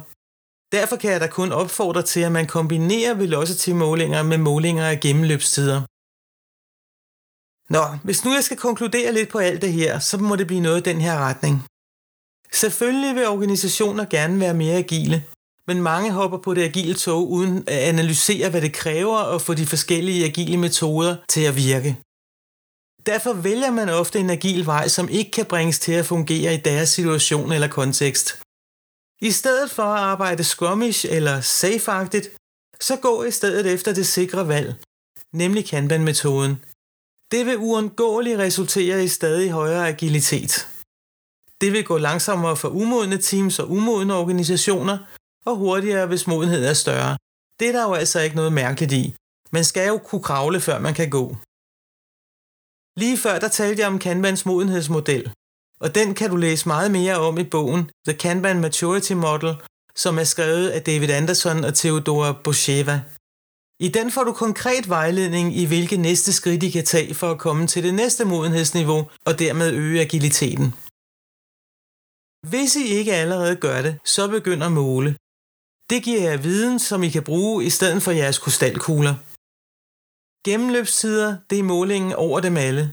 Derfor 0.75 0.95
kan 0.95 1.11
jeg 1.11 1.21
da 1.21 1.27
kun 1.27 1.51
opfordre 1.51 2.01
til, 2.01 2.19
at 2.19 2.31
man 2.31 2.47
kombinerer 2.47 3.13
velocity-målinger 3.13 4.23
med 4.23 4.37
målinger 4.37 4.85
af 4.87 4.99
gennemløbstider. 4.99 5.81
Nå, 7.75 7.83
hvis 8.03 8.25
nu 8.25 8.33
jeg 8.33 8.43
skal 8.43 8.57
konkludere 8.57 9.13
lidt 9.13 9.29
på 9.29 9.37
alt 9.37 9.61
det 9.61 9.73
her, 9.73 9.99
så 9.99 10.17
må 10.17 10.35
det 10.35 10.47
blive 10.47 10.61
noget 10.67 10.79
i 10.79 10.89
den 10.89 11.01
her 11.01 11.15
retning. 11.27 11.63
Selvfølgelig 12.53 13.15
vil 13.15 13.27
organisationer 13.27 14.05
gerne 14.05 14.39
være 14.39 14.53
mere 14.53 14.77
agile, 14.77 15.23
men 15.71 15.83
mange 15.83 16.11
hopper 16.11 16.37
på 16.37 16.53
det 16.53 16.63
agile 16.63 16.93
tog 16.93 17.31
uden 17.31 17.57
at 17.67 17.79
analysere, 17.91 18.49
hvad 18.49 18.61
det 18.61 18.73
kræver 18.73 19.17
at 19.35 19.41
få 19.41 19.53
de 19.53 19.65
forskellige 19.65 20.25
agile 20.25 20.57
metoder 20.57 21.15
til 21.29 21.41
at 21.41 21.55
virke. 21.55 21.91
Derfor 23.05 23.33
vælger 23.33 23.71
man 23.71 23.89
ofte 23.89 24.19
en 24.19 24.29
agil 24.29 24.65
vej, 24.65 24.87
som 24.87 25.09
ikke 25.09 25.31
kan 25.31 25.45
bringes 25.45 25.79
til 25.79 25.91
at 25.91 26.05
fungere 26.05 26.53
i 26.53 26.57
deres 26.57 26.89
situation 26.89 27.51
eller 27.51 27.67
kontekst. 27.67 28.27
I 29.21 29.31
stedet 29.31 29.71
for 29.71 29.83
at 29.83 29.99
arbejde 29.99 30.43
scrummish 30.43 31.05
eller 31.09 31.41
safe 31.41 31.91
så 32.81 32.95
gå 33.01 33.23
i 33.23 33.31
stedet 33.31 33.73
efter 33.73 33.93
det 33.93 34.07
sikre 34.07 34.47
valg, 34.47 34.75
nemlig 35.33 35.65
Kanban-metoden. 35.65 36.53
Det 37.31 37.45
vil 37.45 37.57
uundgåeligt 37.57 38.39
resultere 38.39 39.03
i 39.03 39.07
stadig 39.07 39.51
højere 39.51 39.87
agilitet. 39.87 40.67
Det 41.61 41.69
vil 41.73 41.83
gå 41.85 41.97
langsommere 41.97 42.57
for 42.57 42.69
umodne 42.69 43.17
teams 43.17 43.59
og 43.59 43.71
umodne 43.71 44.13
organisationer, 44.13 44.97
og 45.45 45.55
hurtigere, 45.55 46.07
hvis 46.07 46.27
modenheden 46.27 46.65
er 46.65 46.73
større. 46.73 47.17
Det 47.59 47.67
er 47.67 47.71
der 47.71 47.83
jo 47.83 47.93
altså 47.93 48.19
ikke 48.19 48.35
noget 48.35 48.53
mærkeligt 48.53 48.91
i. 48.91 49.15
Man 49.51 49.63
skal 49.63 49.87
jo 49.87 49.97
kunne 49.97 50.23
kravle, 50.23 50.61
før 50.61 50.79
man 50.79 50.93
kan 50.93 51.09
gå. 51.09 51.35
Lige 53.01 53.17
før 53.17 53.39
der 53.39 53.47
talte 53.47 53.79
jeg 53.81 53.87
om 53.87 53.99
Kanbans 53.99 54.45
modenhedsmodel. 54.45 55.31
og 55.79 55.95
den 55.95 56.15
kan 56.15 56.29
du 56.29 56.35
læse 56.35 56.67
meget 56.67 56.91
mere 56.91 57.15
om 57.17 57.37
i 57.37 57.43
bogen 57.43 57.89
The 58.07 58.17
Kanban 58.17 58.59
Maturity 58.59 59.13
Model, 59.13 59.55
som 59.95 60.19
er 60.19 60.23
skrevet 60.23 60.69
af 60.69 60.81
David 60.83 61.09
Anderson 61.09 61.63
og 61.63 61.73
Theodora 61.75 62.41
Bosheva. 62.43 63.01
I 63.79 63.87
den 63.87 64.11
får 64.11 64.23
du 64.23 64.33
konkret 64.33 64.89
vejledning 64.89 65.57
i, 65.57 65.65
hvilke 65.65 65.97
næste 65.97 66.33
skridt 66.33 66.63
I 66.63 66.69
kan 66.69 66.85
tage 66.85 67.13
for 67.13 67.31
at 67.31 67.39
komme 67.39 67.67
til 67.67 67.83
det 67.83 67.93
næste 67.93 68.25
modenhedsniveau 68.25 69.09
og 69.25 69.39
dermed 69.39 69.73
øge 69.73 70.01
agiliteten. 70.01 70.73
Hvis 72.49 72.75
I 72.75 72.83
ikke 72.99 73.13
allerede 73.13 73.55
gør 73.55 73.81
det, 73.81 73.99
så 74.05 74.27
begynd 74.27 74.63
at 74.63 74.71
måle. 74.71 75.15
Det 75.91 76.03
giver 76.03 76.21
jer 76.29 76.37
viden, 76.37 76.79
som 76.79 77.03
I 77.03 77.09
kan 77.09 77.23
bruge 77.23 77.65
i 77.65 77.69
stedet 77.69 78.03
for 78.03 78.11
jeres 78.11 78.39
krystalkugler. 78.43 79.15
Gennemløbstider, 80.47 81.29
det 81.49 81.59
er 81.59 81.63
målingen 81.63 82.13
over 82.13 82.39
dem 82.39 82.57
alle. 82.57 82.83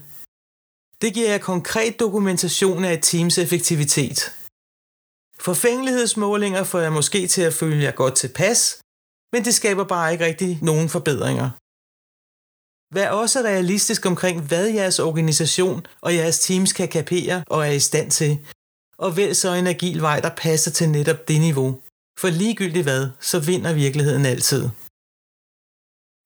Det 1.01 1.13
giver 1.13 1.29
jer 1.29 1.47
konkret 1.51 1.99
dokumentation 1.99 2.85
af 2.85 2.93
et 2.93 3.03
teams 3.03 3.37
effektivitet. 3.37 4.19
Forfængelighedsmålinger 5.47 6.63
får 6.63 6.79
jeg 6.79 6.93
måske 6.93 7.27
til 7.27 7.41
at 7.41 7.53
føle 7.53 7.83
jer 7.83 7.91
godt 7.91 8.15
tilpas, 8.15 8.61
men 9.33 9.45
det 9.45 9.53
skaber 9.59 9.83
bare 9.83 10.11
ikke 10.11 10.25
rigtig 10.25 10.59
nogen 10.61 10.89
forbedringer. 10.89 11.49
Vær 12.95 13.09
også 13.09 13.39
realistisk 13.39 14.05
omkring, 14.05 14.37
hvad 14.47 14.67
jeres 14.67 14.99
organisation 14.99 15.85
og 16.01 16.15
jeres 16.15 16.39
teams 16.39 16.73
kan 16.73 16.87
kapere 16.87 17.43
og 17.47 17.67
er 17.67 17.71
i 17.71 17.79
stand 17.89 18.11
til, 18.11 18.31
og 18.97 19.17
vælg 19.17 19.35
så 19.35 19.49
en 19.53 19.67
agil 19.67 20.01
vej, 20.01 20.19
der 20.19 20.35
passer 20.37 20.71
til 20.71 20.89
netop 20.89 21.27
det 21.27 21.39
niveau. 21.41 21.81
For 22.21 22.29
ligegyldigt 22.29 22.83
hvad, 22.83 23.09
så 23.19 23.39
vinder 23.39 23.73
virkeligheden 23.73 24.25
altid. 24.25 24.63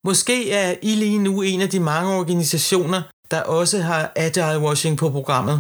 Måske 0.07 0.51
er 0.51 0.75
I 0.81 0.95
lige 0.95 1.19
nu 1.19 1.41
en 1.41 1.61
af 1.61 1.69
de 1.69 1.79
mange 1.79 2.11
organisationer, 2.19 3.01
der 3.31 3.41
også 3.41 3.77
har 3.89 4.11
agile 4.15 4.59
washing 4.65 4.97
på 4.97 5.09
programmet. 5.09 5.57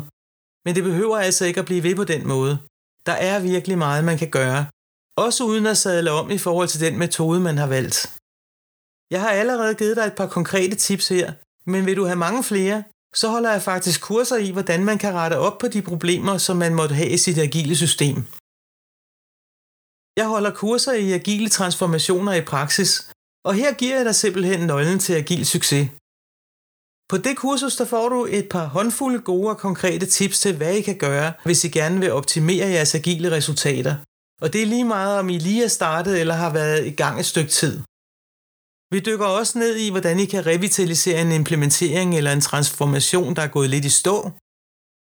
Men 0.65 0.75
det 0.75 0.83
behøver 0.83 1.17
altså 1.17 1.45
ikke 1.45 1.59
at 1.59 1.65
blive 1.65 1.83
ved 1.83 1.95
på 1.95 2.03
den 2.03 2.27
måde. 2.27 2.57
Der 3.05 3.11
er 3.11 3.39
virkelig 3.39 3.77
meget, 3.77 4.03
man 4.03 4.17
kan 4.17 4.29
gøre, 4.29 4.65
også 5.17 5.43
uden 5.43 5.65
at 5.65 5.77
sadle 5.77 6.11
om 6.11 6.31
i 6.31 6.37
forhold 6.37 6.67
til 6.67 6.79
den 6.79 6.97
metode, 6.97 7.39
man 7.39 7.57
har 7.57 7.67
valgt. 7.67 7.97
Jeg 9.11 9.21
har 9.21 9.29
allerede 9.29 9.75
givet 9.75 9.97
dig 9.97 10.05
et 10.05 10.15
par 10.15 10.27
konkrete 10.27 10.75
tips 10.75 11.07
her, 11.07 11.33
men 11.65 11.85
vil 11.85 11.97
du 11.97 12.05
have 12.05 12.23
mange 12.25 12.43
flere, 12.43 12.83
så 13.15 13.27
holder 13.29 13.51
jeg 13.51 13.61
faktisk 13.61 14.01
kurser 14.01 14.37
i, 14.37 14.49
hvordan 14.51 14.85
man 14.85 14.97
kan 14.97 15.13
rette 15.13 15.37
op 15.37 15.57
på 15.57 15.67
de 15.67 15.81
problemer, 15.81 16.37
som 16.37 16.57
man 16.57 16.75
måtte 16.75 16.95
have 16.95 17.09
i 17.09 17.17
sit 17.17 17.37
agile 17.37 17.75
system. 17.75 18.25
Jeg 20.17 20.27
holder 20.27 20.51
kurser 20.51 20.93
i 20.93 21.11
agile 21.11 21.49
transformationer 21.49 22.33
i 22.33 22.41
praksis, 22.41 22.91
og 23.47 23.53
her 23.53 23.73
giver 23.73 23.95
jeg 23.95 24.05
dig 24.05 24.15
simpelthen 24.15 24.67
nøglen 24.67 24.99
til 24.99 25.13
agil 25.13 25.45
succes. 25.45 25.89
På 27.09 27.17
det 27.17 27.37
kursus 27.37 27.75
der 27.75 27.85
får 27.85 28.09
du 28.09 28.25
et 28.29 28.47
par 28.49 28.65
håndfulde 28.65 29.19
gode 29.19 29.49
og 29.49 29.57
konkrete 29.57 30.05
tips 30.05 30.39
til, 30.39 30.57
hvad 30.57 30.73
I 30.75 30.81
kan 30.81 30.97
gøre, 30.97 31.33
hvis 31.45 31.63
I 31.63 31.69
gerne 31.69 31.99
vil 31.99 32.11
optimere 32.11 32.67
jeres 32.67 32.95
agile 32.95 33.31
resultater. 33.31 33.95
Og 34.41 34.53
det 34.53 34.61
er 34.61 34.65
lige 34.65 34.85
meget, 34.85 35.19
om 35.19 35.29
I 35.29 35.37
lige 35.37 35.63
er 35.63 35.67
startet 35.67 36.19
eller 36.19 36.33
har 36.33 36.53
været 36.53 36.85
i 36.85 36.91
gang 36.91 37.19
et 37.19 37.25
stykke 37.25 37.49
tid. 37.49 37.81
Vi 38.93 38.99
dykker 38.99 39.25
også 39.25 39.59
ned 39.59 39.75
i, 39.75 39.89
hvordan 39.89 40.19
I 40.19 40.25
kan 40.25 40.45
revitalisere 40.45 41.21
en 41.21 41.31
implementering 41.31 42.17
eller 42.17 42.31
en 42.33 42.41
transformation, 42.41 43.35
der 43.35 43.41
er 43.41 43.47
gået 43.47 43.69
lidt 43.69 43.85
i 43.85 43.89
stå. 43.89 44.31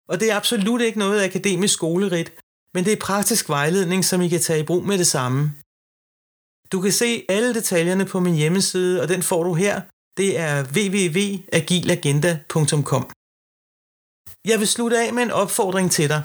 Og 0.09 0.19
det 0.19 0.31
er 0.31 0.35
absolut 0.35 0.81
ikke 0.81 0.99
noget 0.99 1.23
akademisk 1.23 1.73
skolerit, 1.73 2.33
men 2.73 2.85
det 2.85 2.93
er 2.93 3.05
praktisk 3.09 3.49
vejledning, 3.49 4.05
som 4.05 4.21
I 4.21 4.27
kan 4.27 4.41
tage 4.41 4.59
i 4.59 4.69
brug 4.69 4.83
med 4.85 4.97
det 4.97 5.07
samme. 5.07 5.53
Du 6.71 6.81
kan 6.81 6.91
se 6.91 7.25
alle 7.29 7.53
detaljerne 7.53 8.05
på 8.05 8.19
min 8.19 8.35
hjemmeside, 8.35 9.01
og 9.01 9.09
den 9.09 9.23
får 9.23 9.43
du 9.43 9.53
her. 9.53 9.81
Det 10.17 10.39
er 10.39 10.63
www.agilagenda.com. 10.75 13.09
Jeg 14.51 14.59
vil 14.59 14.67
slutte 14.67 14.99
af 14.99 15.13
med 15.13 15.23
en 15.23 15.31
opfordring 15.31 15.91
til 15.91 16.09
dig. 16.09 16.23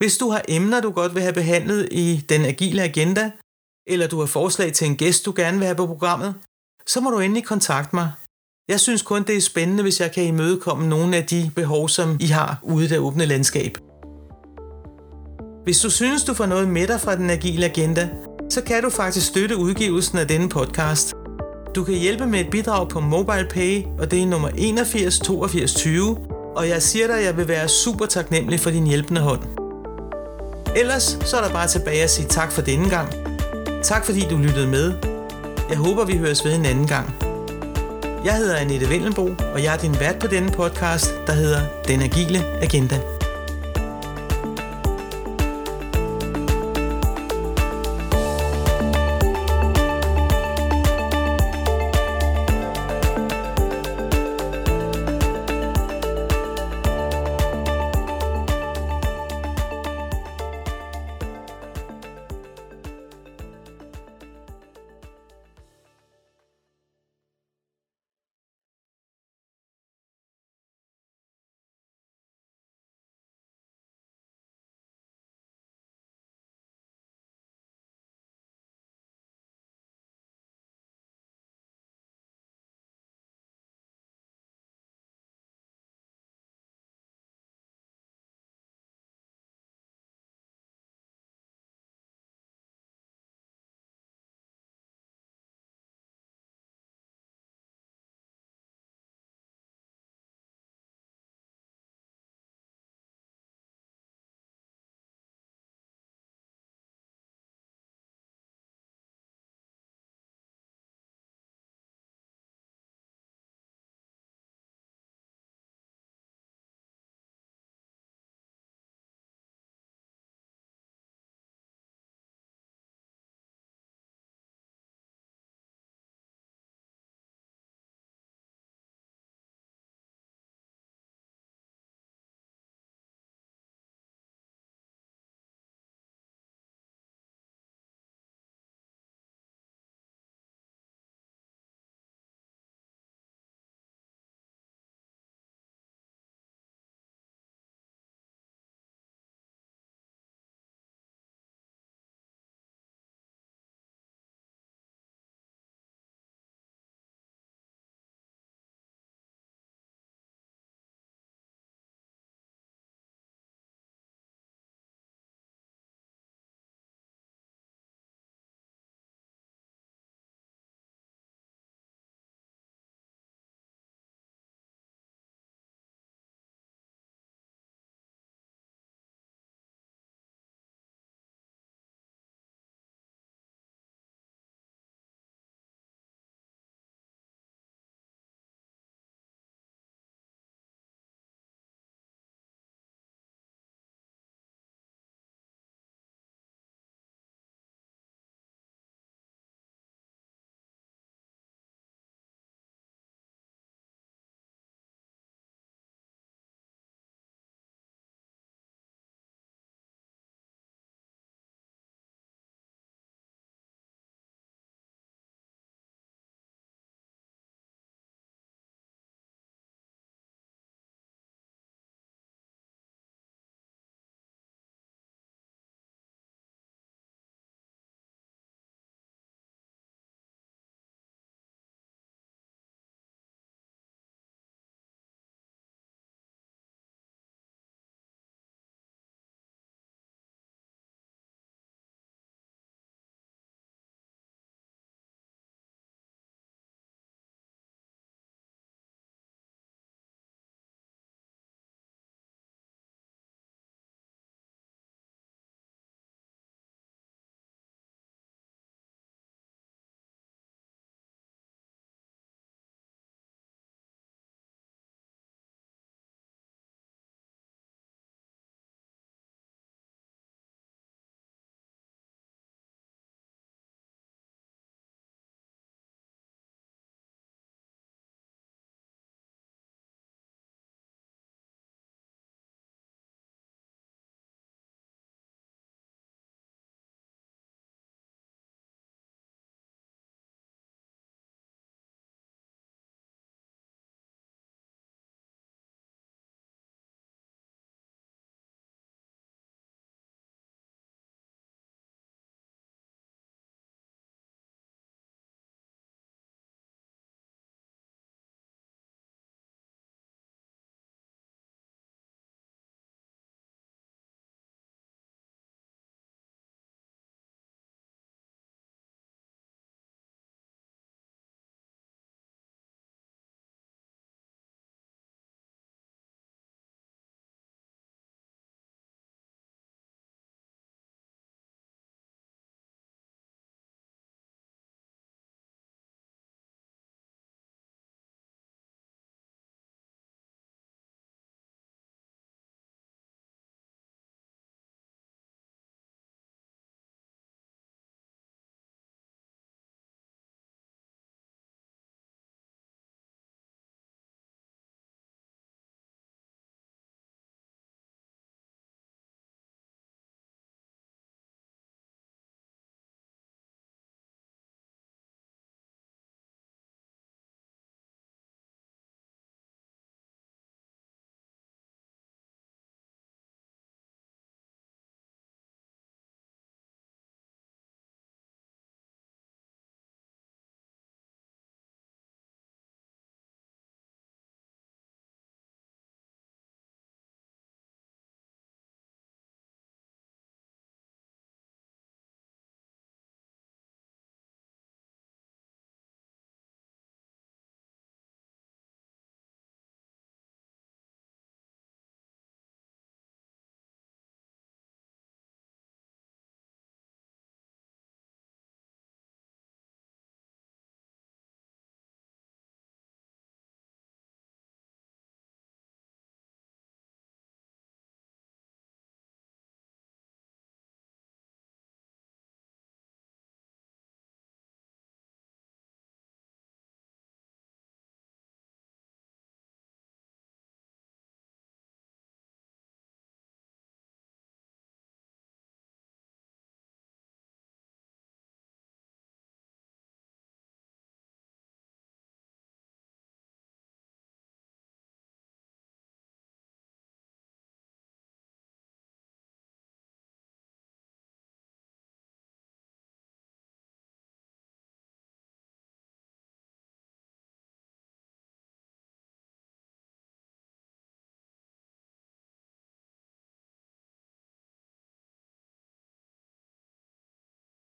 Hvis 0.00 0.18
du 0.18 0.30
har 0.30 0.42
emner, 0.48 0.80
du 0.80 0.90
godt 0.90 1.14
vil 1.14 1.22
have 1.22 1.34
behandlet 1.34 1.88
i 1.92 2.24
den 2.28 2.44
agile 2.44 2.82
agenda, 2.82 3.32
eller 3.86 4.08
du 4.08 4.18
har 4.18 4.26
forslag 4.26 4.72
til 4.72 4.86
en 4.86 4.96
gæst, 4.96 5.26
du 5.26 5.32
gerne 5.36 5.58
vil 5.58 5.66
have 5.66 5.76
på 5.76 5.86
programmet, 5.86 6.34
så 6.86 7.00
må 7.00 7.10
du 7.10 7.18
endelig 7.18 7.44
kontakte 7.44 7.96
mig. 7.96 8.12
Jeg 8.68 8.80
synes 8.80 9.02
kun, 9.02 9.26
det 9.26 9.36
er 9.36 9.40
spændende, 9.40 9.82
hvis 9.82 10.00
jeg 10.00 10.12
kan 10.12 10.24
imødekomme 10.24 10.88
nogle 10.88 11.16
af 11.16 11.26
de 11.26 11.50
behov, 11.54 11.88
som 11.88 12.16
I 12.20 12.26
har 12.26 12.60
ude 12.62 12.84
i 12.84 12.88
det 12.88 12.98
åbne 12.98 13.26
landskab. 13.26 13.89
Hvis 15.70 15.80
du 15.80 15.90
synes, 15.90 16.24
du 16.24 16.34
får 16.34 16.46
noget 16.46 16.68
med 16.68 16.86
dig 16.86 17.00
fra 17.00 17.16
den 17.16 17.30
agile 17.30 17.66
agenda, 17.66 18.08
så 18.50 18.60
kan 18.60 18.82
du 18.82 18.90
faktisk 18.90 19.26
støtte 19.26 19.56
udgivelsen 19.56 20.18
af 20.18 20.28
denne 20.28 20.48
podcast. 20.48 21.14
Du 21.74 21.84
kan 21.84 21.94
hjælpe 21.94 22.26
med 22.26 22.40
et 22.40 22.50
bidrag 22.50 22.88
på 22.88 23.00
MobilePay, 23.00 23.84
og 23.98 24.10
det 24.10 24.22
er 24.22 24.26
nummer 24.26 24.48
81 24.54 25.18
82 25.18 25.74
20, 25.74 26.18
og 26.56 26.68
jeg 26.68 26.82
siger 26.82 27.06
dig, 27.06 27.16
at 27.16 27.24
jeg 27.24 27.36
vil 27.36 27.48
være 27.48 27.68
super 27.68 28.06
taknemmelig 28.06 28.60
for 28.60 28.70
din 28.70 28.86
hjælpende 28.86 29.20
hånd. 29.20 29.40
Ellers 30.76 31.18
så 31.24 31.36
er 31.36 31.42
der 31.42 31.52
bare 31.52 31.68
tilbage 31.68 32.02
at 32.02 32.10
sige 32.10 32.28
tak 32.28 32.52
for 32.52 32.62
denne 32.62 32.90
gang. 32.90 33.08
Tak 33.82 34.04
fordi 34.04 34.20
du 34.30 34.36
lyttede 34.36 34.68
med. 34.68 34.92
Jeg 35.68 35.78
håber, 35.78 36.04
vi 36.04 36.16
høres 36.16 36.44
ved 36.44 36.54
en 36.54 36.64
anden 36.64 36.86
gang. 36.86 37.14
Jeg 38.24 38.36
hedder 38.36 38.56
Annette 38.56 38.88
Vindelbo, 38.88 39.28
og 39.54 39.62
jeg 39.62 39.74
er 39.74 39.78
din 39.78 40.00
vært 40.00 40.18
på 40.18 40.26
denne 40.26 40.50
podcast, 40.50 41.14
der 41.26 41.32
hedder 41.32 41.60
Den 41.88 42.02
Agile 42.02 42.44
Agenda. 42.62 43.19